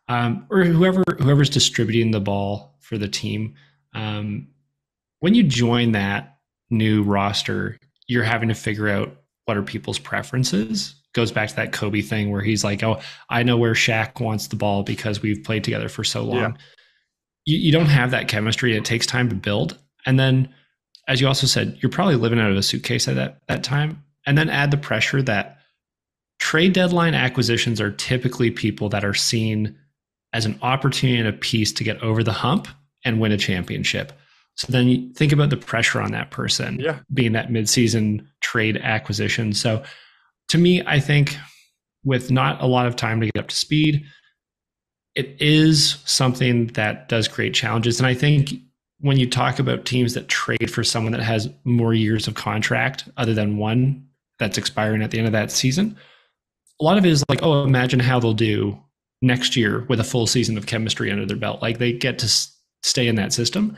[0.09, 3.55] um, or whoever whoever's distributing the ball for the team.
[3.95, 4.49] Um,
[5.21, 6.39] when you join that
[6.71, 10.97] new roster, you're having to figure out what are people's preferences.
[11.13, 14.49] Goes back to that Kobe thing where he's like, "Oh, I know where Shaq wants
[14.49, 16.53] the ball because we've played together for so long." Yeah.
[17.45, 18.77] You, you don't have that chemistry.
[18.77, 20.53] It takes time to build, and then,
[21.09, 24.03] as you also said, you're probably living out of a suitcase at that that time.
[24.27, 25.59] And then add the pressure that
[26.39, 29.77] trade deadline acquisitions are typically people that are seen
[30.33, 32.69] as an opportunity and a piece to get over the hump
[33.05, 34.13] and win a championship.
[34.57, 37.01] So then you think about the pressure on that person yeah.
[37.13, 39.53] being that midseason trade acquisition.
[39.53, 39.83] So
[40.49, 41.37] to me, I think
[42.05, 44.05] with not a lot of time to get up to speed,
[45.15, 47.99] it is something that does create challenges.
[47.99, 48.55] And I think
[49.01, 53.09] when you talk about teams that trade for someone that has more years of contract
[53.17, 54.07] other than one
[54.39, 55.97] that's expiring at the end of that season,
[56.81, 58.79] a lot of it is like, oh, imagine how they'll do
[59.23, 61.63] next year with a full season of chemistry under their belt.
[61.63, 62.29] Like they get to
[62.83, 63.77] stay in that system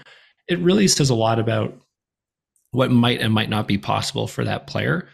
[0.49, 1.77] it really says a lot about
[2.71, 5.09] what might and might not be possible for that player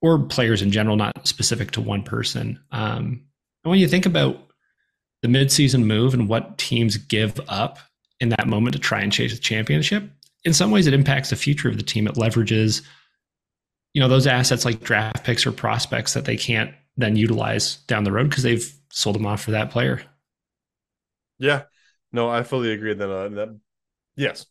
[0.00, 2.58] or players in general, not specific to one person.
[2.70, 3.24] Um,
[3.64, 4.47] and when you think about
[5.22, 7.78] the midseason move and what teams give up
[8.20, 10.04] in that moment to try and chase a championship,
[10.44, 12.06] in some ways it impacts the future of the team.
[12.06, 12.82] It leverages,
[13.94, 18.04] you know, those assets like draft picks or prospects that they can't then utilize down
[18.04, 20.02] the road because they've sold them off for that player.
[21.38, 21.62] Yeah,
[22.12, 23.60] no, I fully agree that, uh, that
[24.16, 24.46] yes,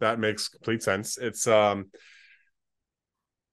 [0.00, 1.18] that makes complete sense.
[1.18, 1.90] It's um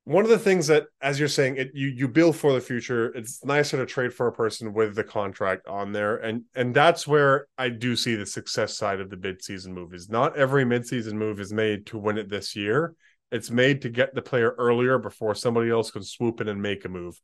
[0.06, 3.08] one of the things that as you're saying it you you build for the future
[3.16, 7.08] it's nicer to trade for a person with the contract on there and and that's
[7.08, 11.18] where i do see the success side of the mid-season move is not every mid-season
[11.18, 12.96] move is made to win it this year.
[13.32, 16.86] It's made to get the player earlier before somebody else can swoop in and make
[16.86, 17.20] a move.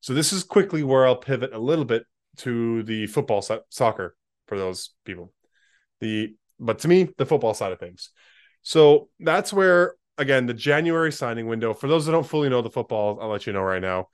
[0.00, 2.04] So this is quickly where i'll pivot a little bit
[2.38, 4.14] to the football so- soccer
[4.46, 5.32] for those people.
[6.00, 8.10] The but to me the football side of things.
[8.62, 12.70] So that's where, again, the January signing window, for those that don't fully know the
[12.70, 14.08] football, I'll let you know right now,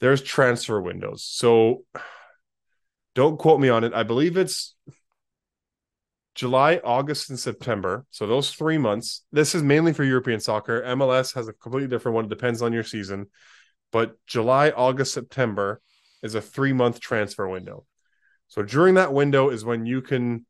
[0.00, 1.24] there's transfer windows.
[1.24, 1.84] So
[3.14, 3.94] don't quote me on it.
[3.94, 4.74] I believe it's
[6.34, 8.04] July, August, and September.
[8.10, 9.24] So those three months.
[9.30, 10.82] This is mainly for European soccer.
[10.82, 12.24] MLS has a completely different one.
[12.24, 13.26] It depends on your season.
[13.92, 15.80] But July, August, September
[16.22, 17.86] is a three month transfer window.
[18.48, 20.46] So during that window is when you can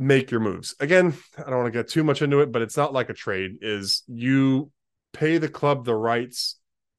[0.00, 0.74] make your moves.
[0.80, 3.14] Again, I don't want to get too much into it, but it's not like a
[3.14, 4.72] trade is you
[5.12, 6.58] pay the club the rights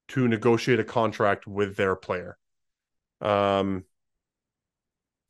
[0.09, 2.37] to negotiate a contract with their player.
[3.19, 3.85] Um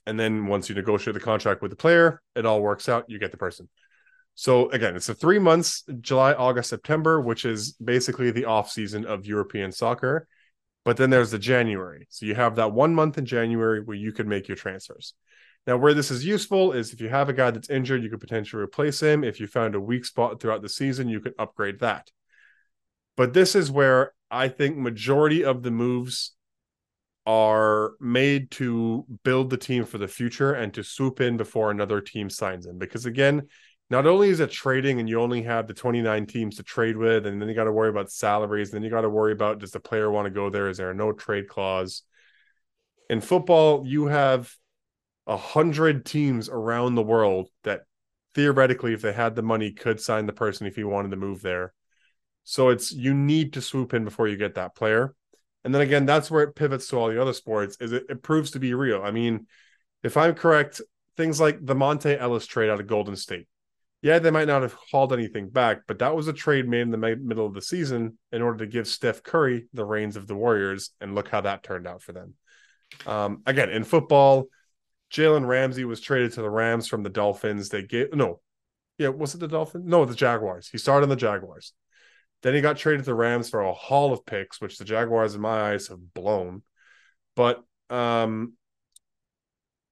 [0.05, 3.19] and then once you negotiate the contract with the player, it all works out, you
[3.19, 3.69] get the person.
[4.35, 9.05] So again, it's a 3 months, July, August, September, which is basically the off season
[9.05, 10.27] of European soccer.
[10.83, 12.07] But then there's the January.
[12.09, 15.13] So you have that 1 month in January where you can make your transfers.
[15.67, 18.19] Now, where this is useful is if you have a guy that's injured, you could
[18.19, 19.23] potentially replace him.
[19.23, 22.09] If you found a weak spot throughout the season, you could upgrade that.
[23.15, 26.33] But this is where I think majority of the moves
[27.27, 32.01] are made to build the team for the future and to swoop in before another
[32.01, 32.79] team signs in.
[32.79, 33.47] Because again,
[33.91, 37.27] not only is it trading and you only have the 29 teams to trade with,
[37.27, 39.59] and then you got to worry about salaries, and then you got to worry about
[39.59, 40.69] does the player want to go there?
[40.69, 42.03] Is there no trade clause?
[43.09, 44.51] In football, you have
[45.31, 47.83] a hundred teams around the world that
[48.35, 51.41] theoretically, if they had the money, could sign the person if he wanted to move
[51.41, 51.73] there.
[52.43, 55.15] So it's you need to swoop in before you get that player.
[55.63, 58.21] And then again, that's where it pivots to all the other sports, is it, it
[58.21, 59.01] proves to be real.
[59.01, 59.47] I mean,
[60.03, 60.81] if I'm correct,
[61.15, 63.47] things like the Monta Ellis trade out of Golden State.
[64.01, 66.91] Yeah, they might not have hauled anything back, but that was a trade made in
[66.91, 70.35] the middle of the season in order to give Steph Curry the reins of the
[70.35, 72.33] Warriors, and look how that turned out for them.
[73.05, 74.47] Um, again, in football,
[75.11, 77.69] Jalen Ramsey was traded to the Rams from the Dolphins.
[77.69, 78.39] They gave no,
[78.97, 79.85] yeah, was it the Dolphins?
[79.85, 80.69] No, the Jaguars.
[80.69, 81.73] He started in the Jaguars.
[82.43, 85.35] Then he got traded to the Rams for a haul of picks, which the Jaguars,
[85.35, 86.63] in my eyes, have blown.
[87.35, 88.53] But um,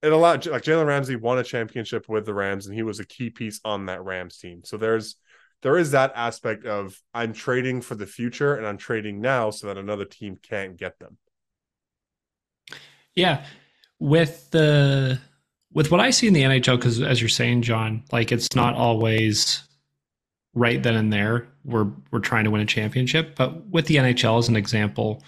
[0.01, 3.05] it allowed like Jalen Ramsey won a championship with the Rams, and he was a
[3.05, 4.61] key piece on that Rams team.
[4.63, 5.15] So there's
[5.61, 9.67] there is that aspect of I'm trading for the future, and I'm trading now so
[9.67, 11.17] that another team can't get them.
[13.13, 13.43] Yeah,
[13.99, 15.19] with the
[15.73, 18.75] with what I see in the NHL, because as you're saying, John, like it's not
[18.75, 19.63] always
[20.53, 21.47] right then and there.
[21.63, 25.23] We're we're trying to win a championship, but with the NHL as an example,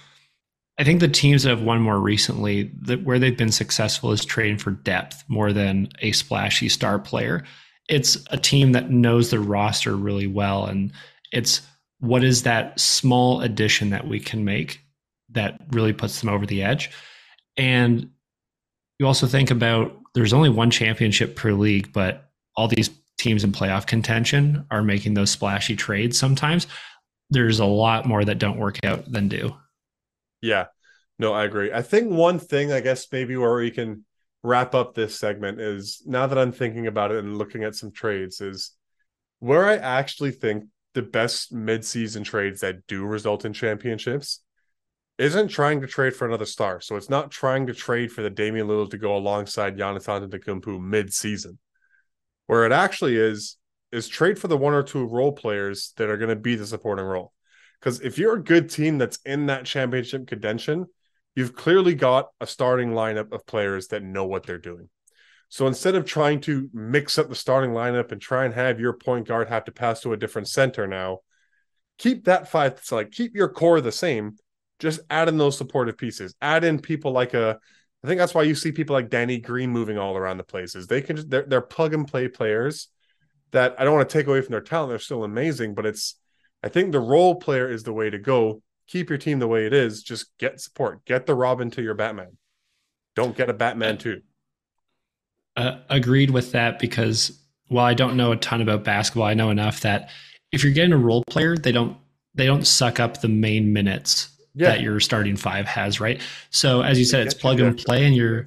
[0.80, 4.26] I think the teams that have won more recently, that where they've been successful, is
[4.26, 7.44] trading for depth more than a splashy star player.
[7.90, 10.92] It's a team that knows their roster really well, and
[11.32, 11.62] it's
[12.00, 14.82] what is that small addition that we can make
[15.30, 16.90] that really puts them over the edge.
[17.58, 18.10] And
[19.02, 23.52] you also think about there's only one championship per league, but all these teams in
[23.52, 26.68] playoff contention are making those splashy trades sometimes.
[27.32, 29.56] There's a lot more that don't work out than do.
[30.40, 30.68] Yeah.
[31.18, 31.74] No, I agree.
[31.74, 34.06] I think one thing, I guess, maybe where we can
[34.44, 37.92] wrap up this segment is now that I'm thinking about it and looking at some
[37.92, 38.74] trades, is
[39.40, 44.42] where I actually think the best midseason trades that do result in championships
[45.22, 46.82] isn't trying to trade for another star.
[46.82, 50.82] So it's not trying to trade for the Damian Lillard to go alongside Giannis Antetokounmpo
[50.82, 51.60] mid-season.
[52.48, 53.58] Where it actually is
[53.92, 56.66] is trade for the one or two role players that are going to be the
[56.66, 57.34] supporting role.
[57.80, 60.86] Because if you're a good team that's in that championship contention,
[61.36, 64.90] you've clearly got a starting lineup of players that know what they're doing.
[65.50, 68.94] So instead of trying to mix up the starting lineup and try and have your
[68.94, 71.20] point guard have to pass to a different center now,
[71.98, 72.80] keep that five.
[72.84, 74.38] So like keep your core the same,
[74.82, 76.36] just add in those supportive pieces.
[76.41, 77.60] Add in people like a
[78.04, 80.88] I think that's why you see people like Danny Green moving all around the places.
[80.88, 82.88] They can just they're, they're plug and play players
[83.52, 84.89] that I don't want to take away from their talent.
[84.89, 86.15] They're still amazing, but it's
[86.63, 88.63] I think the role player is the way to go.
[88.88, 90.04] Keep your team the way it is.
[90.04, 91.06] Just get support.
[91.06, 92.38] Get the Robin to your Batman.
[93.15, 94.22] Don't get a Batman too.
[95.56, 99.52] Uh, agreed with that because while I don't know a ton about basketball, I know
[99.52, 100.10] enough that
[100.52, 101.98] if you're getting a role player, they don't
[102.34, 104.70] they don't suck up the main minutes yeah.
[104.70, 106.22] that your starting five has, right?
[106.50, 108.46] So as you said, it's plug and play and you're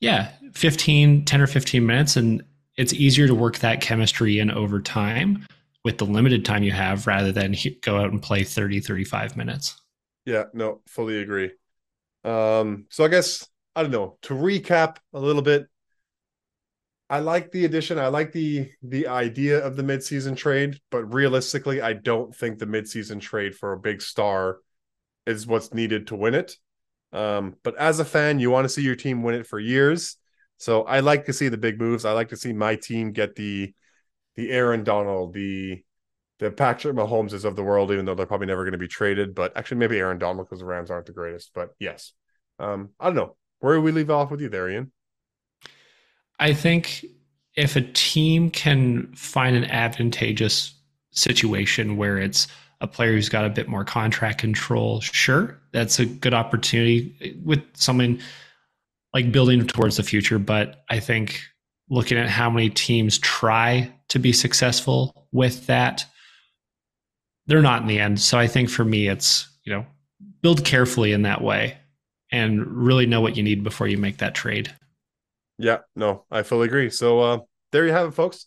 [0.00, 2.44] yeah, 15, 10 or 15 minutes and
[2.76, 5.46] it's easier to work that chemistry in over time
[5.84, 9.80] with the limited time you have rather than go out and play 30, 35 minutes.
[10.24, 11.52] Yeah, no, fully agree.
[12.24, 15.68] Um, so I guess I don't know, to recap a little bit,
[17.08, 17.98] I like the addition.
[17.98, 22.66] I like the the idea of the midseason trade, but realistically, I don't think the
[22.66, 24.58] midseason trade for a big star
[25.26, 26.56] is what's needed to win it.
[27.12, 30.16] Um, but as a fan, you want to see your team win it for years.
[30.58, 32.04] So I like to see the big moves.
[32.04, 33.74] I like to see my team get the
[34.36, 35.82] the Aaron Donald, the
[36.38, 39.34] the Patrick Mahomes of the world, even though they're probably never going to be traded.
[39.34, 41.52] But actually, maybe Aaron Donald because the Rams aren't the greatest.
[41.54, 42.12] But yes,
[42.58, 44.92] um, I don't know where do we leave off with you there, Iain.
[46.38, 47.04] I think
[47.54, 50.74] if a team can find an advantageous
[51.10, 52.46] situation where it's
[52.80, 57.62] a player who's got a bit more contract control, sure, that's a good opportunity with
[57.74, 58.20] someone
[59.14, 60.38] like building towards the future.
[60.38, 61.40] But I think
[61.88, 66.04] looking at how many teams try to be successful with that,
[67.46, 68.20] they're not in the end.
[68.20, 69.86] So I think for me, it's, you know,
[70.42, 71.78] build carefully in that way
[72.30, 74.74] and really know what you need before you make that trade.
[75.58, 76.90] Yeah, no, I fully agree.
[76.90, 77.38] So uh,
[77.72, 78.46] there you have it, folks.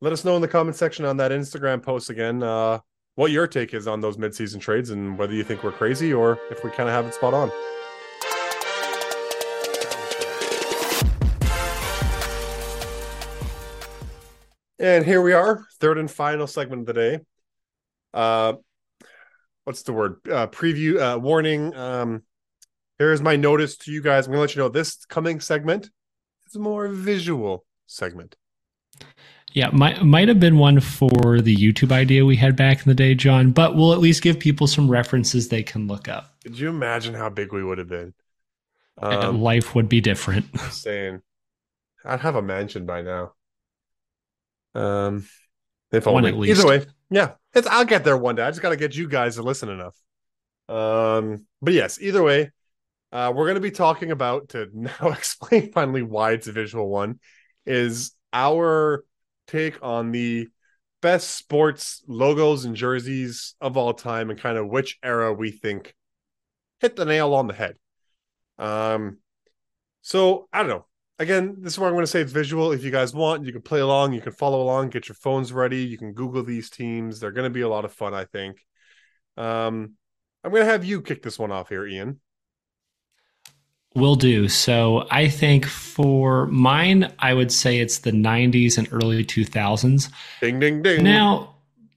[0.00, 2.42] Let us know in the comment section on that Instagram post again.
[2.42, 2.78] Uh,
[3.16, 6.38] what your take is on those midseason trades and whether you think we're crazy or
[6.50, 7.50] if we kind of have it spot on.
[14.78, 17.20] And here we are, third and final segment of the day.
[18.12, 18.52] Uh,
[19.64, 20.20] what's the word?
[20.30, 21.74] Uh, preview, uh, warning.
[21.74, 22.22] Um,
[22.98, 24.26] here's my notice to you guys.
[24.26, 25.88] I'm gonna let you know this coming segment
[26.46, 28.36] is a more visual segment.
[29.56, 32.94] Yeah, might might have been one for the YouTube idea we had back in the
[32.94, 33.52] day, John.
[33.52, 36.34] But we'll at least give people some references they can look up.
[36.42, 38.12] Could you imagine how big we would have been?
[38.98, 40.44] Um, Life would be different.
[40.72, 41.22] saying,
[42.04, 43.32] I'd have a mansion by now.
[44.74, 45.26] Um,
[45.90, 46.50] if only.
[46.50, 48.42] Either way, yeah, it's, I'll get there one day.
[48.42, 49.96] I just got to get you guys to listen enough.
[50.68, 52.50] Um, but yes, either way,
[53.10, 56.90] uh, we're going to be talking about to now explain finally why it's a visual
[56.90, 57.20] one
[57.64, 59.02] is our
[59.46, 60.48] take on the
[61.02, 65.94] best sports logos and jerseys of all time and kind of which era we think
[66.80, 67.76] hit the nail on the head.
[68.58, 69.18] Um,
[70.02, 70.86] so I don't know.
[71.18, 72.72] Again, this is where I'm going to say it's visual.
[72.72, 75.52] If you guys want, you can play along, you can follow along, get your phones
[75.52, 77.20] ready, you can Google these teams.
[77.20, 78.58] They're going to be a lot of fun, I think.
[79.36, 79.94] Um,
[80.44, 82.20] I'm going to have you kick this one off here, Iain.
[83.96, 84.48] Will do.
[84.48, 90.10] So I think for mine, I would say it's the 90s and early 2000s.
[90.42, 91.02] Ding, ding, ding.
[91.02, 91.54] Now,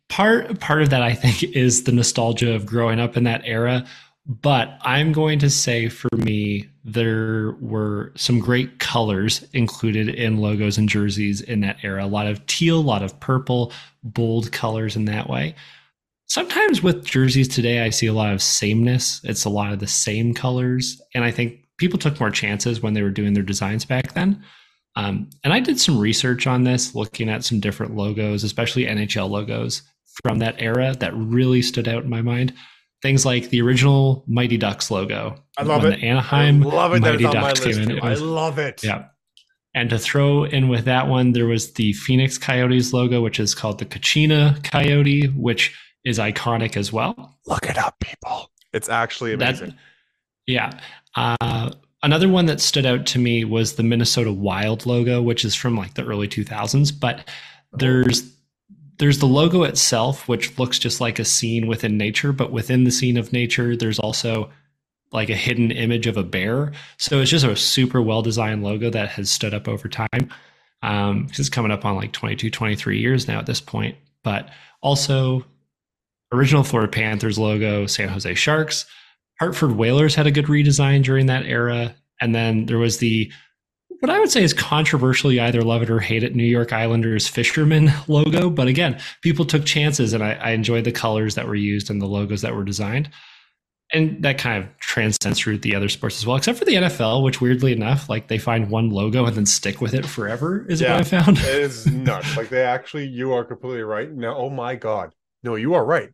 [0.08, 3.86] part part of that I think is the nostalgia of growing up in that era.
[4.26, 10.78] But I'm going to say for me, there were some great colors included in logos
[10.78, 12.06] and jerseys in that era.
[12.06, 13.74] A lot of teal, a lot of purple,
[14.04, 15.56] bold colors in that way.
[16.28, 19.20] Sometimes with jerseys today, I see a lot of sameness.
[19.24, 21.02] It's a lot of the same colors.
[21.16, 24.44] And I think people took more chances when they were doing their designs back then.
[24.96, 29.30] Um, and I did some research on this, looking at some different logos, especially NHL
[29.30, 29.84] logos
[30.24, 32.54] from that era that really stood out in my mind.
[33.02, 35.42] Things like the original Mighty Ducks logo.
[35.58, 36.00] I love it.
[36.00, 38.00] The Anaheim I love it Mighty Ducks came in.
[38.02, 38.84] Was, I love it.
[38.84, 39.06] Yeah.
[39.74, 43.56] And to throw in with that one, there was the Phoenix Coyotes logo, which is
[43.56, 47.38] called the Kachina Coyote, which is iconic as well.
[47.46, 48.52] Look it up, people.
[48.74, 49.70] It's actually amazing.
[49.70, 49.78] That,
[50.48, 50.80] yeah.
[51.16, 51.72] Uh,
[52.04, 55.76] another one that stood out to me was the Minnesota Wild logo, which is from
[55.76, 56.98] like the early 2000s.
[56.98, 57.28] But
[57.74, 58.32] there's
[58.98, 62.92] there's the logo itself, which looks just like a scene within nature, but within the
[62.92, 64.50] scene of nature, there's also
[65.12, 66.74] like a hidden image of a bear.
[66.98, 70.30] So it's just a super well designed logo that has stood up over time.
[70.82, 73.98] Um, it's coming up on like 22, 23 years now at this point.
[74.24, 74.50] But
[74.82, 75.46] also,
[76.32, 78.86] original Florida Panthers logo, San Jose Sharks,
[79.40, 81.96] Hartford Whalers had a good redesign during that era.
[82.22, 83.32] And then there was the
[84.00, 87.28] what I would say is controversially either love it or hate it New York Islanders
[87.28, 88.50] fisherman logo.
[88.50, 92.02] But again, people took chances and I, I enjoyed the colors that were used and
[92.02, 93.10] the logos that were designed.
[93.92, 97.24] And that kind of transcends through the other sports as well, except for the NFL,
[97.24, 100.80] which weirdly enough, like they find one logo and then stick with it forever, is
[100.80, 101.40] yeah, what I found.
[101.40, 102.38] it is nuts.
[102.38, 104.10] Like they actually, you are completely right.
[104.12, 105.16] No, oh my God.
[105.42, 106.12] No, you are right.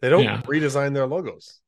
[0.00, 0.40] They don't yeah.
[0.42, 1.60] redesign their logos.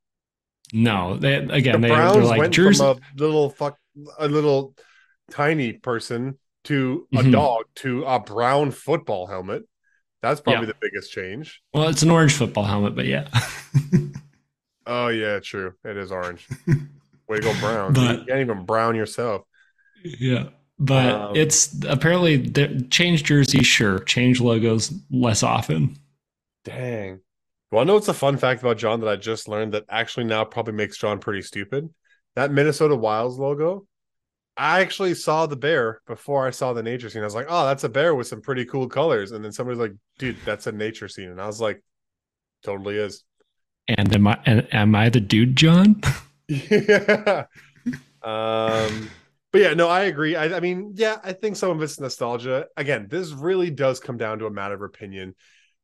[0.72, 2.78] No, they again the they, are like went Jersey.
[2.78, 3.78] from a little fuck
[4.18, 4.74] a little
[5.30, 7.30] tiny person to a mm-hmm.
[7.30, 9.64] dog to a brown football helmet.
[10.22, 10.72] That's probably yeah.
[10.72, 11.60] the biggest change.
[11.74, 13.28] Well, it's an orange football helmet, but yeah.
[14.86, 15.74] oh yeah, true.
[15.84, 16.46] It is orange.
[17.28, 17.92] Way to go brown.
[17.92, 19.42] But, you can't even brown yourself.
[20.04, 20.48] Yeah.
[20.78, 22.50] But um, it's apparently
[22.90, 24.00] change jerseys, sure.
[24.00, 25.96] Change logos less often.
[26.64, 27.20] Dang.
[27.72, 30.24] Well, I know it's a fun fact about John that I just learned that actually
[30.24, 31.88] now probably makes John pretty stupid.
[32.36, 33.86] That Minnesota Wilds logo,
[34.58, 37.22] I actually saw the bear before I saw the nature scene.
[37.22, 39.32] I was like, oh, that's a bear with some pretty cool colors.
[39.32, 41.30] And then somebody's like, dude, that's a nature scene.
[41.30, 41.82] And I was like,
[42.62, 43.24] totally is.
[43.88, 44.38] And am I
[44.72, 46.02] am I the dude, John?
[46.48, 47.46] yeah.
[48.22, 49.10] um
[49.50, 50.36] but yeah, no, I agree.
[50.36, 52.66] I, I mean, yeah, I think some of it's nostalgia.
[52.76, 55.34] Again, this really does come down to a matter of opinion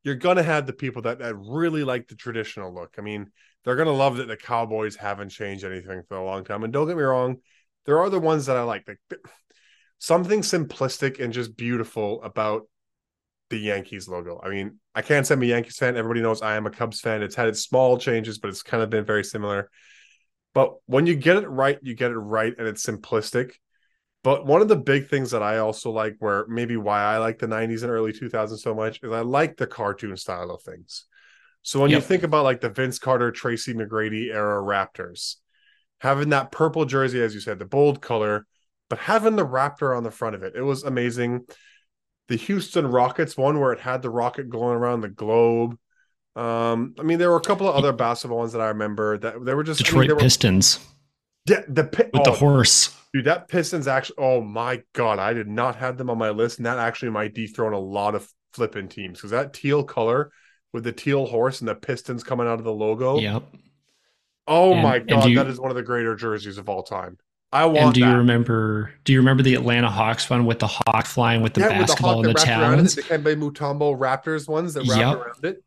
[0.05, 2.95] you're gonna have the people that, that really like the traditional look.
[2.99, 3.31] I mean,
[3.65, 6.65] they're gonna love that the Cowboys haven't changed anything for a long time.
[6.65, 7.39] And don't get me wrong,
[7.87, 8.87] there are the ones that I like.
[8.87, 9.01] Like
[9.99, 12.69] something simplistic and just beautiful about
[13.51, 14.41] the Yankees logo.
[14.43, 15.97] I mean, I can't say I'm a Yankees fan.
[15.97, 17.23] Everybody knows I am a Cubs fan.
[17.23, 19.71] It's had its small changes, but it's kind of been very similar.
[20.55, 23.53] But when you get it right, you get it right, and it's simplistic.
[24.25, 27.39] But one of the big things that I also like, where maybe why I like
[27.39, 31.05] the 90s and early 2000s so much, is I like the cartoon style of things.
[31.63, 32.01] So when yep.
[32.01, 35.37] you think about like the Vince Carter, Tracy McGrady era Raptors,
[36.01, 38.47] having that purple jersey, as you said, the bold color,
[38.89, 41.47] but having the Raptor on the front of it, it was amazing.
[42.29, 45.79] The Houston Rockets one where it had the rocket going around the globe.
[46.37, 49.45] Um, I mean, there were a couple of other basketball ones that I remember that
[49.45, 50.79] they were just Detroit I mean, were, Pistons.
[51.49, 52.95] Yeah, the with oh, the horse.
[53.13, 54.17] Dude, that Pistons actually.
[54.19, 57.35] Oh my god, I did not have them on my list, and that actually might
[57.35, 60.31] dethrone a lot of flipping teams because that teal color
[60.73, 63.19] with the teal horse and the Pistons coming out of the logo.
[63.19, 63.43] Yep.
[64.47, 67.19] Oh and, my god, you, that is one of the greater jerseys of all time.
[67.53, 67.79] I want.
[67.79, 68.11] And do that.
[68.11, 68.93] you remember?
[69.05, 72.19] Do you remember the Atlanta Hawks one with the hawk flying with the yeah, basketball
[72.19, 72.95] with the in the that wrapped around it, talons?
[72.95, 75.17] the Mutombo Raptors ones that wrapped Yep.
[75.17, 75.65] around it.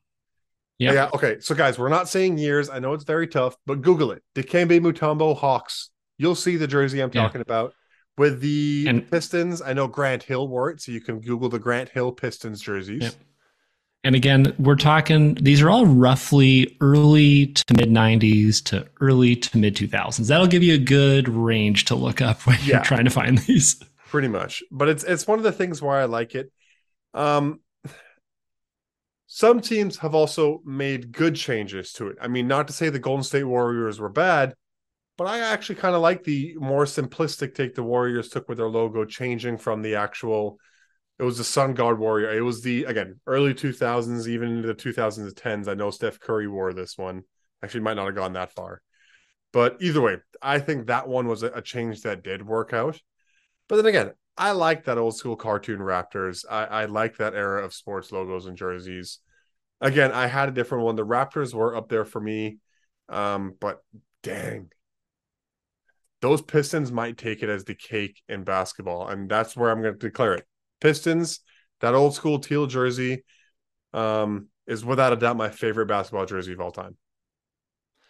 [0.82, 0.94] Yep.
[0.94, 1.10] Yeah.
[1.14, 1.40] Okay.
[1.40, 2.70] So, guys, we're not saying years.
[2.70, 4.24] I know it's very tough, but Google it.
[4.36, 5.90] Dikembe Mutombo Hawks.
[6.18, 7.22] You'll see the jersey I'm Yeah.
[7.24, 7.74] talking about.
[8.18, 11.60] With the And- Pistons, I know Grant Hill wore it, so you can Google the
[11.60, 13.04] Grant Hill Pistons jerseys.
[13.04, 13.14] Yep.
[14.04, 19.58] And again, we're talking, these are all roughly early to mid 90s to early to
[19.60, 20.28] mid 2000s.
[20.28, 22.78] That'll give you a good range to look up when Yeah.
[22.78, 23.80] you're trying to find these.
[24.10, 26.52] pretty much but it's it's one of the things why i like it
[27.14, 27.62] um
[29.34, 32.18] some teams have also made good changes to it.
[32.20, 34.56] I mean not to say the golden state warriors were bad
[35.18, 38.68] but i actually kind of like the more simplistic take the warriors took with their
[38.68, 40.58] logo changing from the actual
[41.18, 42.36] it was the sun god warrior.
[42.36, 46.74] It was the again early 2000s even into the 2010s i know steph curry wore
[46.74, 47.24] this one.
[47.64, 48.82] Actually might not have gone that far.
[49.54, 53.00] But either way i think that one was a, a change that did work out
[53.72, 56.43] but then again, I like that old school cartoon Raptors.
[56.49, 59.19] I, I like that era of sports logos and jerseys.
[59.80, 60.97] Again, I had a different one.
[60.97, 62.57] The Raptors were up there for me.
[63.07, 63.82] Um, but
[64.24, 64.72] dang.
[66.22, 69.07] Those Pistons might take it as the cake in basketball.
[69.07, 70.45] And that's where I'm going to declare it.
[70.82, 71.39] Pistons,
[71.80, 73.24] that old school teal jersey,
[73.93, 76.97] um, is without a doubt my favorite basketball jersey of all time.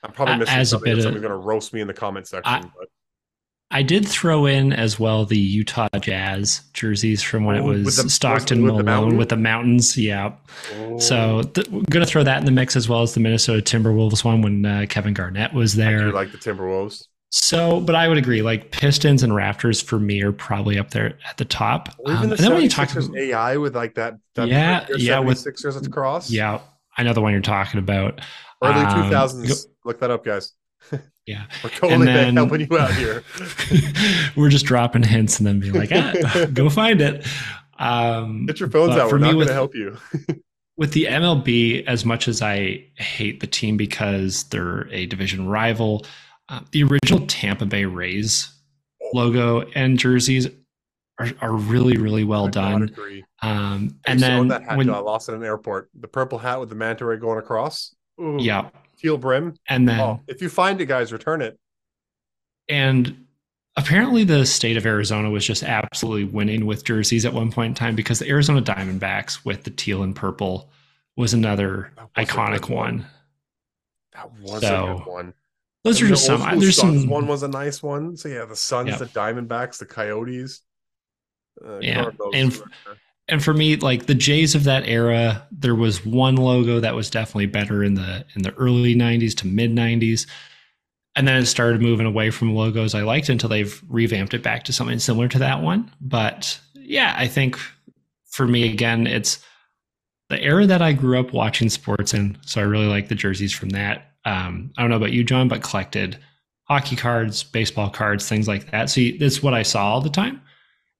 [0.03, 0.85] I'm probably missing as a something.
[0.91, 2.51] bit of- Somebody's going to roast me in the comment section.
[2.51, 2.87] I- but
[3.71, 7.97] I did throw in as well the Utah Jazz jerseys from when Oh, it was
[7.97, 9.17] the- Stockton with the Malone mountain?
[9.17, 9.97] with the mountains.
[9.97, 10.33] Yeah.
[10.75, 10.99] Oh.
[10.99, 14.23] So th- going to throw that in the mix as well as the Minnesota Timberwolves
[14.25, 15.99] one when uh, Kevin Garnett was I there.
[15.99, 17.05] do like the Timberwolves.
[17.33, 18.41] So, but I would agree.
[18.41, 21.87] Like Pistons and Raptors for me are probably up there at the top.
[22.05, 24.49] Even Um, the and then when you talk 76ers about, AI with like that, that
[24.49, 26.29] Yeah, yeah, with- Sixers at the cross.
[26.29, 26.59] yeah,
[26.97, 28.19] I know the one you're talking about.
[28.61, 29.47] Early Um, 2000s.
[29.47, 30.51] go- Look that up, guys.
[31.25, 31.45] Yeah.
[31.63, 33.23] We're totally then- helping you out here.
[34.35, 37.25] We're just dropping hints and then being like, ah, go find it.
[37.79, 39.09] Um, Get your phones out.
[39.09, 39.97] for We're me not going to help you.
[40.77, 46.05] with the MLB, as much as I hate the team because they're a division rival,
[46.49, 48.51] uh, the original Tampa Bay Rays
[49.13, 50.47] logo and jerseys
[51.19, 52.83] are, are really, really well I done.
[52.83, 53.23] agree.
[53.41, 55.89] Um, and used to own then that hat when, I lost it in an airport.
[55.99, 57.95] The purple hat with the manta ray going across.
[58.19, 58.69] Ooh, yeah,
[59.01, 59.55] Teal brim.
[59.67, 61.57] and then Oh, if you find it, guys, return it.
[62.69, 63.25] and
[63.77, 67.73] apparently the state of Arizona was just absolutely winning with jerseys at one point in
[67.75, 70.69] time because the Arizona Diamondbacks with the teal and purple
[71.15, 72.99] was another was iconic one.
[72.99, 73.05] one.
[74.13, 75.33] That was So, a good one.
[75.83, 76.59] Those And are just some.
[76.59, 77.09] There's Suns some.
[77.09, 78.15] one was a nice one.
[78.15, 78.99] So yeah, the Suns, Yep.
[78.99, 80.61] the Diamondbacks, the Coyotes.
[81.65, 82.61] Uh, Yeah, and-
[83.31, 87.09] and for me like the jays of that era there was one logo that was
[87.09, 90.27] definitely better in the in the early 90s to mid 90s
[91.15, 94.63] and then it started moving away from logos i liked until they've revamped it back
[94.63, 95.91] to something similar to that one.
[95.99, 97.57] But yeah i think
[98.29, 99.43] for me again it's
[100.29, 103.53] the era that i grew up watching sports in so i really like the jerseys
[103.53, 104.11] from that.
[104.25, 106.19] Um, i don't know about you john but collected
[106.65, 108.89] hockey cards baseball cards things like that.
[108.89, 110.41] So that's what i saw all the time.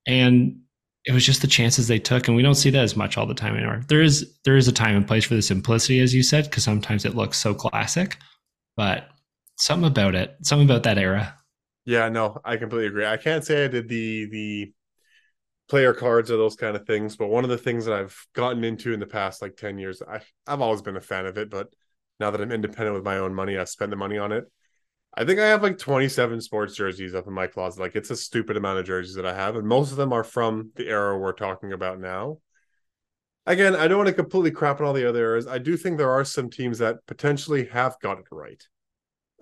[0.08, 0.62] And
[1.06, 3.26] it was just the chances they took and we don't see that as much all
[3.26, 6.14] the time anymore there is there is a time and place for the simplicity as
[6.14, 8.18] you said because sometimes it looks so classic
[8.78, 9.10] but
[9.58, 11.36] something about it something about that era
[11.86, 13.06] Yeah, no, I completely agree.
[13.06, 14.74] I can't say I did the the
[15.70, 18.64] player cards or those kind of things, but one of the things that I've gotten
[18.64, 21.50] into in the past like 10 years, I I've always been a fan of it,
[21.50, 21.70] but
[22.20, 24.52] now that I'm independent with my own money, I spend the money on it.
[25.14, 27.82] I think I have like 27 sports jerseys up in my closet.
[27.82, 30.24] Like it's a stupid amount of jerseys that I have, and most of them are
[30.24, 32.38] from the era we're talking about now.
[33.46, 35.48] Again, I don't want to completely crap on all the other eras.
[35.48, 38.64] I do think there are some teams that potentially have got it right.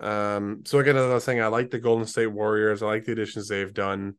[0.00, 2.82] Um, so again, as I was saying, I like the Golden State Warriors.
[2.82, 4.14] I like the additions they've done.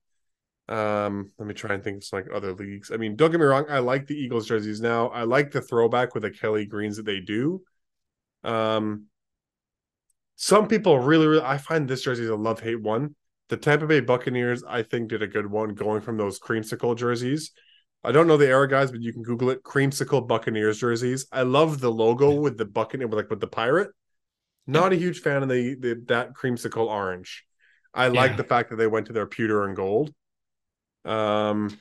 [0.69, 2.91] Um, let me try and think of some like other leagues.
[2.91, 5.07] I mean, don't get me wrong, I like the Eagles jerseys now.
[5.07, 7.61] I like the throwback with the Kelly greens that they do.
[8.43, 9.07] Um,
[10.41, 13.15] some people really, really I find this jersey is a love-hate one.
[13.49, 17.51] The Tampa Bay Buccaneers, I think, did a good one going from those creamsicle jerseys.
[18.03, 19.61] I don't know the era, guys, but you can Google it.
[19.61, 21.27] Creamsicle Buccaneers jerseys.
[21.31, 23.91] I love the logo with the buccaneer, like with the pirate.
[24.65, 27.45] Not a huge fan of the, the that creamsicle orange.
[27.93, 30.11] I like the fact that they went to their pewter and gold.
[31.05, 31.77] Um.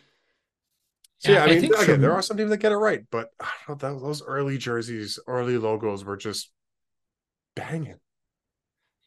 [1.17, 3.01] So Yeah, yeah, I I mean, from- there are some teams that get it right,
[3.11, 6.53] but I don't know, those early jerseys, early logos were just
[7.57, 8.01] banging.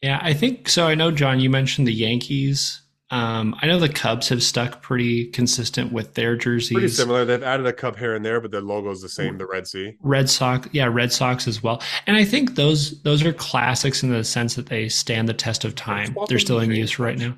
[0.04, 3.88] Yeah i think so i know john you mentioned the yankees um, i know the
[3.88, 7.24] cubs have stuck pretty consistent with their jerseys Pretty similar.
[7.24, 9.38] They've added a cub here and there, but their logo's the same.
[9.38, 9.94] The Red Sea.
[10.00, 11.80] Red Sox, yeah, Red Sox as well.
[12.06, 15.64] And I think those those are classics in the sense that they stand the test
[15.64, 16.16] of time.
[16.28, 17.36] They're still in use right now.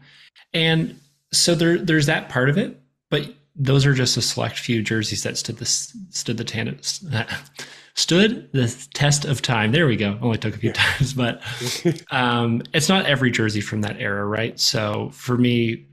[0.55, 0.99] And
[1.33, 5.23] so there there's that part of it, but those are just a select few jerseys
[5.23, 6.79] that stood the stood the tan,
[7.97, 9.73] stood the test of time.
[9.73, 10.19] There we go.
[10.21, 11.43] Only took a few times, but
[12.11, 14.59] um, it's not every jersey from that era, right?
[14.61, 15.87] So for me,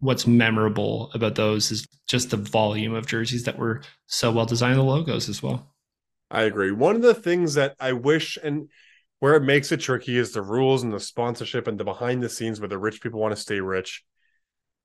[0.00, 4.78] what's memorable about those is just the volume of jerseys that were so well designed,
[4.78, 5.74] the logos as well.
[6.30, 6.72] I agree.
[6.72, 8.68] One of the things that I wish and
[9.20, 12.28] where it makes it tricky is the rules and the sponsorship and the behind the
[12.28, 14.04] scenes where the rich people want to stay rich.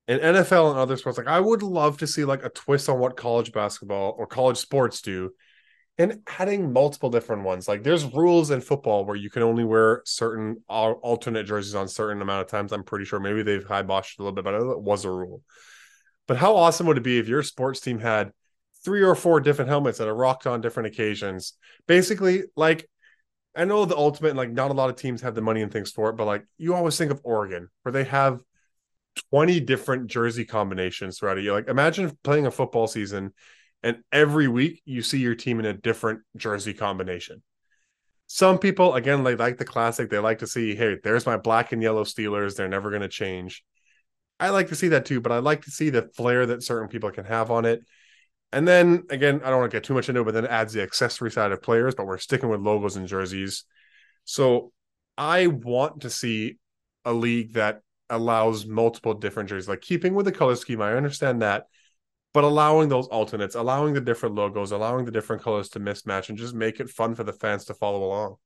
[0.06, 2.98] In NFL and other sports, like I would love to see like a twist on
[2.98, 5.30] what college basketball or college sports do
[5.96, 7.68] and adding multiple different ones.
[7.68, 12.20] Like there's rules in football where you can only wear certain alternate jerseys on certain
[12.20, 12.72] amount of times.
[12.72, 15.42] I'm pretty sure maybe they've high botched a little bit, but it was a rule.
[16.26, 18.32] But how awesome would it be if your sports team had
[18.84, 21.52] three or four different helmets that are rocked on different occasions?
[21.86, 22.88] Basically, like
[23.54, 25.92] I know the ultimate, like not a lot of teams have the money and things
[25.92, 28.40] for it, but like you always think of Oregon where they have
[29.30, 31.52] 20 different jersey combinations throughout a year.
[31.52, 33.32] Like imagine playing a football season
[33.84, 37.42] and every week you see your team in a different jersey combination.
[38.26, 40.08] Some people, again, they like the classic.
[40.08, 42.56] They like to see, hey, there's my black and yellow Steelers.
[42.56, 43.62] They're never going to change.
[44.40, 46.88] I like to see that too, but I like to see the flair that certain
[46.88, 47.82] people can have on it.
[48.52, 50.50] And then again, I don't want to get too much into it, but then it
[50.50, 53.64] adds the accessory side of players, but we're sticking with logos and jerseys.
[54.24, 54.72] So
[55.18, 56.56] I want to see
[57.04, 60.80] a league that allows multiple different jerseys, like keeping with the color scheme.
[60.80, 61.66] I understand that
[62.34, 66.36] but allowing those alternates, allowing the different logos, allowing the different colors to mismatch and
[66.36, 68.36] just make it fun for the fans to follow along.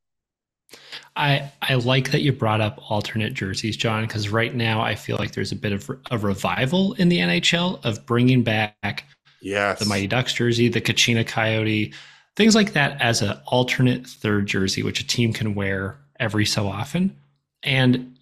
[1.16, 5.16] I I like that you brought up alternate jerseys, John, because right now I feel
[5.16, 9.05] like there's a bit of a revival in the NHL of bringing back
[9.41, 9.78] yes.
[9.78, 11.95] the Mighty Ducks jersey, the Kachina Coyote,
[12.36, 16.68] things like that as an alternate third jersey, which a team can wear every so
[16.68, 17.16] often.
[17.62, 18.18] And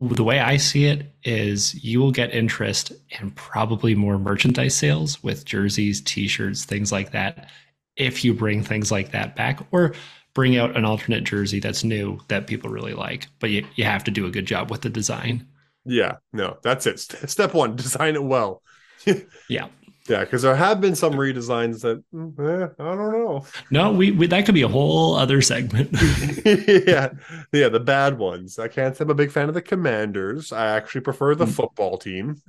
[0.00, 5.22] the way I see it is you will get interest and probably more merchandise sales
[5.22, 7.48] with jerseys, t-shirts, things like that
[7.96, 9.94] if you bring things like that back or
[10.34, 13.26] bring out an alternate jersey that's new that people really like.
[13.38, 15.48] But you, you have to do a good job with the design.
[15.86, 16.98] Yeah, no, that's it.
[17.00, 18.62] Step one, design it well.
[19.48, 19.68] yeah.
[20.08, 23.46] Yeah, because there have been some redesigns that mm, eh, I don't know.
[23.70, 25.90] No, we, we, that could be a whole other segment.
[26.44, 27.10] yeah,
[27.52, 28.58] yeah, the bad ones.
[28.58, 30.52] I can't say I'm a big fan of the Commanders.
[30.52, 31.52] I actually prefer the mm.
[31.52, 32.40] football team.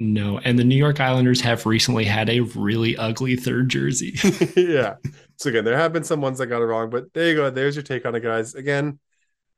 [0.00, 4.14] No, and the New York Islanders have recently had a really ugly third jersey.
[4.56, 4.96] yeah.
[5.36, 7.50] So again, there have been some ones that got it wrong, but there you go.
[7.50, 8.54] There's your take on it, guys.
[8.54, 8.98] Again,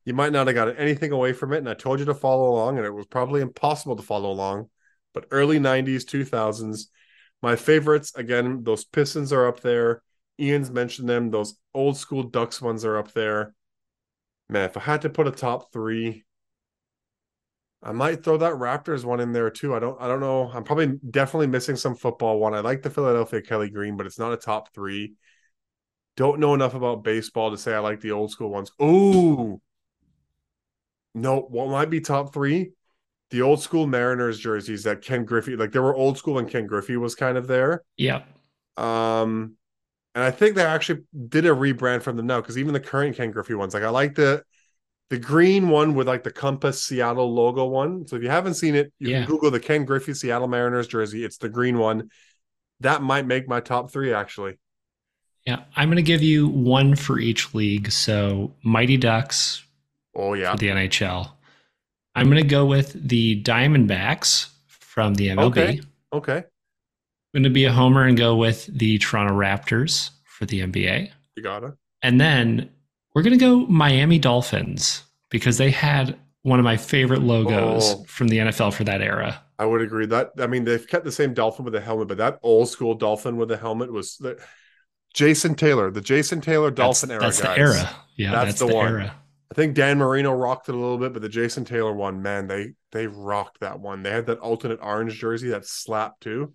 [0.04, 2.50] you might not have got anything away from it, and I told you to follow
[2.50, 4.68] along, and it was probably impossible to follow along.
[5.14, 6.86] But early '90s, 2000s
[7.42, 10.02] my favorites, again, those Pistons are up there.
[10.40, 11.30] Iain's mentioned them.
[11.30, 13.54] Those old school Ducks ones are up there.
[14.48, 16.24] Man, if I had to put a top three,
[17.82, 19.74] I might throw that Raptors one in there too.
[19.74, 20.50] I don't I don't know.
[20.52, 22.54] I'm probably definitely missing some football one.
[22.54, 25.14] I like the Philadelphia Kelly Green, but it's not a top three.
[26.16, 28.70] Don't know enough about baseball to say I like the old school ones.
[28.82, 29.60] Ooh.
[31.14, 32.72] No, what might be top three?
[33.30, 36.66] The old school Mariners jerseys that Ken Griffey, like they were old school and Ken
[36.66, 37.82] Griffey was kind of there.
[37.96, 38.22] Yeah.
[38.76, 39.56] Um,
[40.14, 43.16] and I think they actually did a rebrand from them now because even the current
[43.16, 44.42] Ken Griffey ones, like I like the
[45.08, 48.06] the green one with like the Compass Seattle logo one.
[48.06, 49.18] So if you haven't seen it, you yeah.
[49.20, 51.24] can Google the Ken Griffey Seattle Mariners jersey.
[51.24, 52.10] It's the green one.
[52.80, 54.58] That might make my top three actually.
[55.46, 57.92] Yeah, I'm going to give you one for each league.
[57.92, 59.62] So Mighty Ducks.
[60.14, 61.30] Oh yeah, for the NHL.
[62.16, 65.46] I'm going to go with the Diamondbacks from the MLB.
[65.46, 65.80] Okay.
[66.12, 66.36] Okay.
[66.36, 71.10] I'm going to be a homer and go with the Toronto Raptors for the NBA.
[71.36, 71.74] You got it.
[72.02, 72.70] And then
[73.14, 78.04] we're going to go Miami Dolphins because they had one of my favorite logos oh,
[78.04, 79.42] from the NFL for that era.
[79.58, 82.18] I would agree that I mean they've kept the same dolphin with the helmet, but
[82.18, 84.38] that old school dolphin with the helmet was the
[85.12, 87.20] Jason Taylor, the Jason Taylor dolphin that's, era.
[87.20, 87.56] That's guys.
[87.56, 87.96] the era.
[88.16, 88.88] Yeah, that's, that's the, the, one.
[88.88, 89.16] Era.
[89.50, 92.46] I think Dan Marino rocked it a little bit, but the Jason Taylor one, man,
[92.46, 94.02] they they rocked that one.
[94.02, 96.52] They had that alternate orange jersey that slapped too.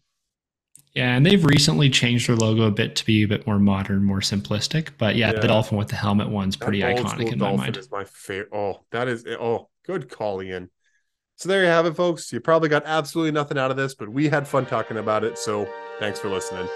[0.93, 4.03] Yeah, and they've recently changed their logo a bit to be a bit more modern,
[4.03, 4.89] more simplistic.
[4.97, 5.39] But yeah, yeah.
[5.39, 7.77] the dolphin with the helmet one's pretty iconic in my mind.
[7.77, 8.49] Is my favorite.
[8.53, 10.69] Oh, that is oh, good call, Iain.
[11.37, 12.31] So there you have it, folks.
[12.31, 15.37] You probably got absolutely nothing out of this, but we had fun talking about it.
[15.37, 15.67] So
[15.99, 16.67] thanks for listening.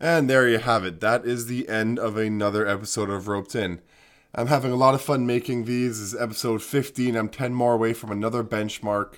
[0.00, 1.00] And there you have it.
[1.00, 3.80] That is the end of another episode of Roped In.
[4.32, 5.98] I'm having a lot of fun making these.
[5.98, 7.16] This is episode 15.
[7.16, 9.14] I'm 10 more away from another benchmark.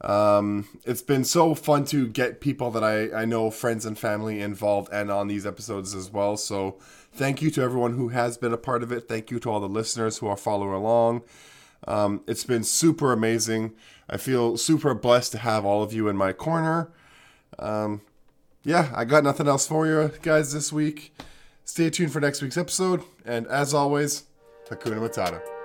[0.00, 4.40] Um, it's been so fun to get people that I, I know, friends and family
[4.40, 6.38] involved and on these episodes as well.
[6.38, 6.78] So
[7.12, 9.08] thank you to everyone who has been a part of it.
[9.08, 11.22] Thank you to all the listeners who are following along.
[11.86, 13.74] Um, it's been super amazing.
[14.08, 16.90] I feel super blessed to have all of you in my corner.
[17.58, 18.00] Um,
[18.66, 21.16] yeah, I got nothing else for you guys this week.
[21.64, 23.00] Stay tuned for next week's episode.
[23.24, 24.24] And as always,
[24.68, 25.55] Hakuna Matata.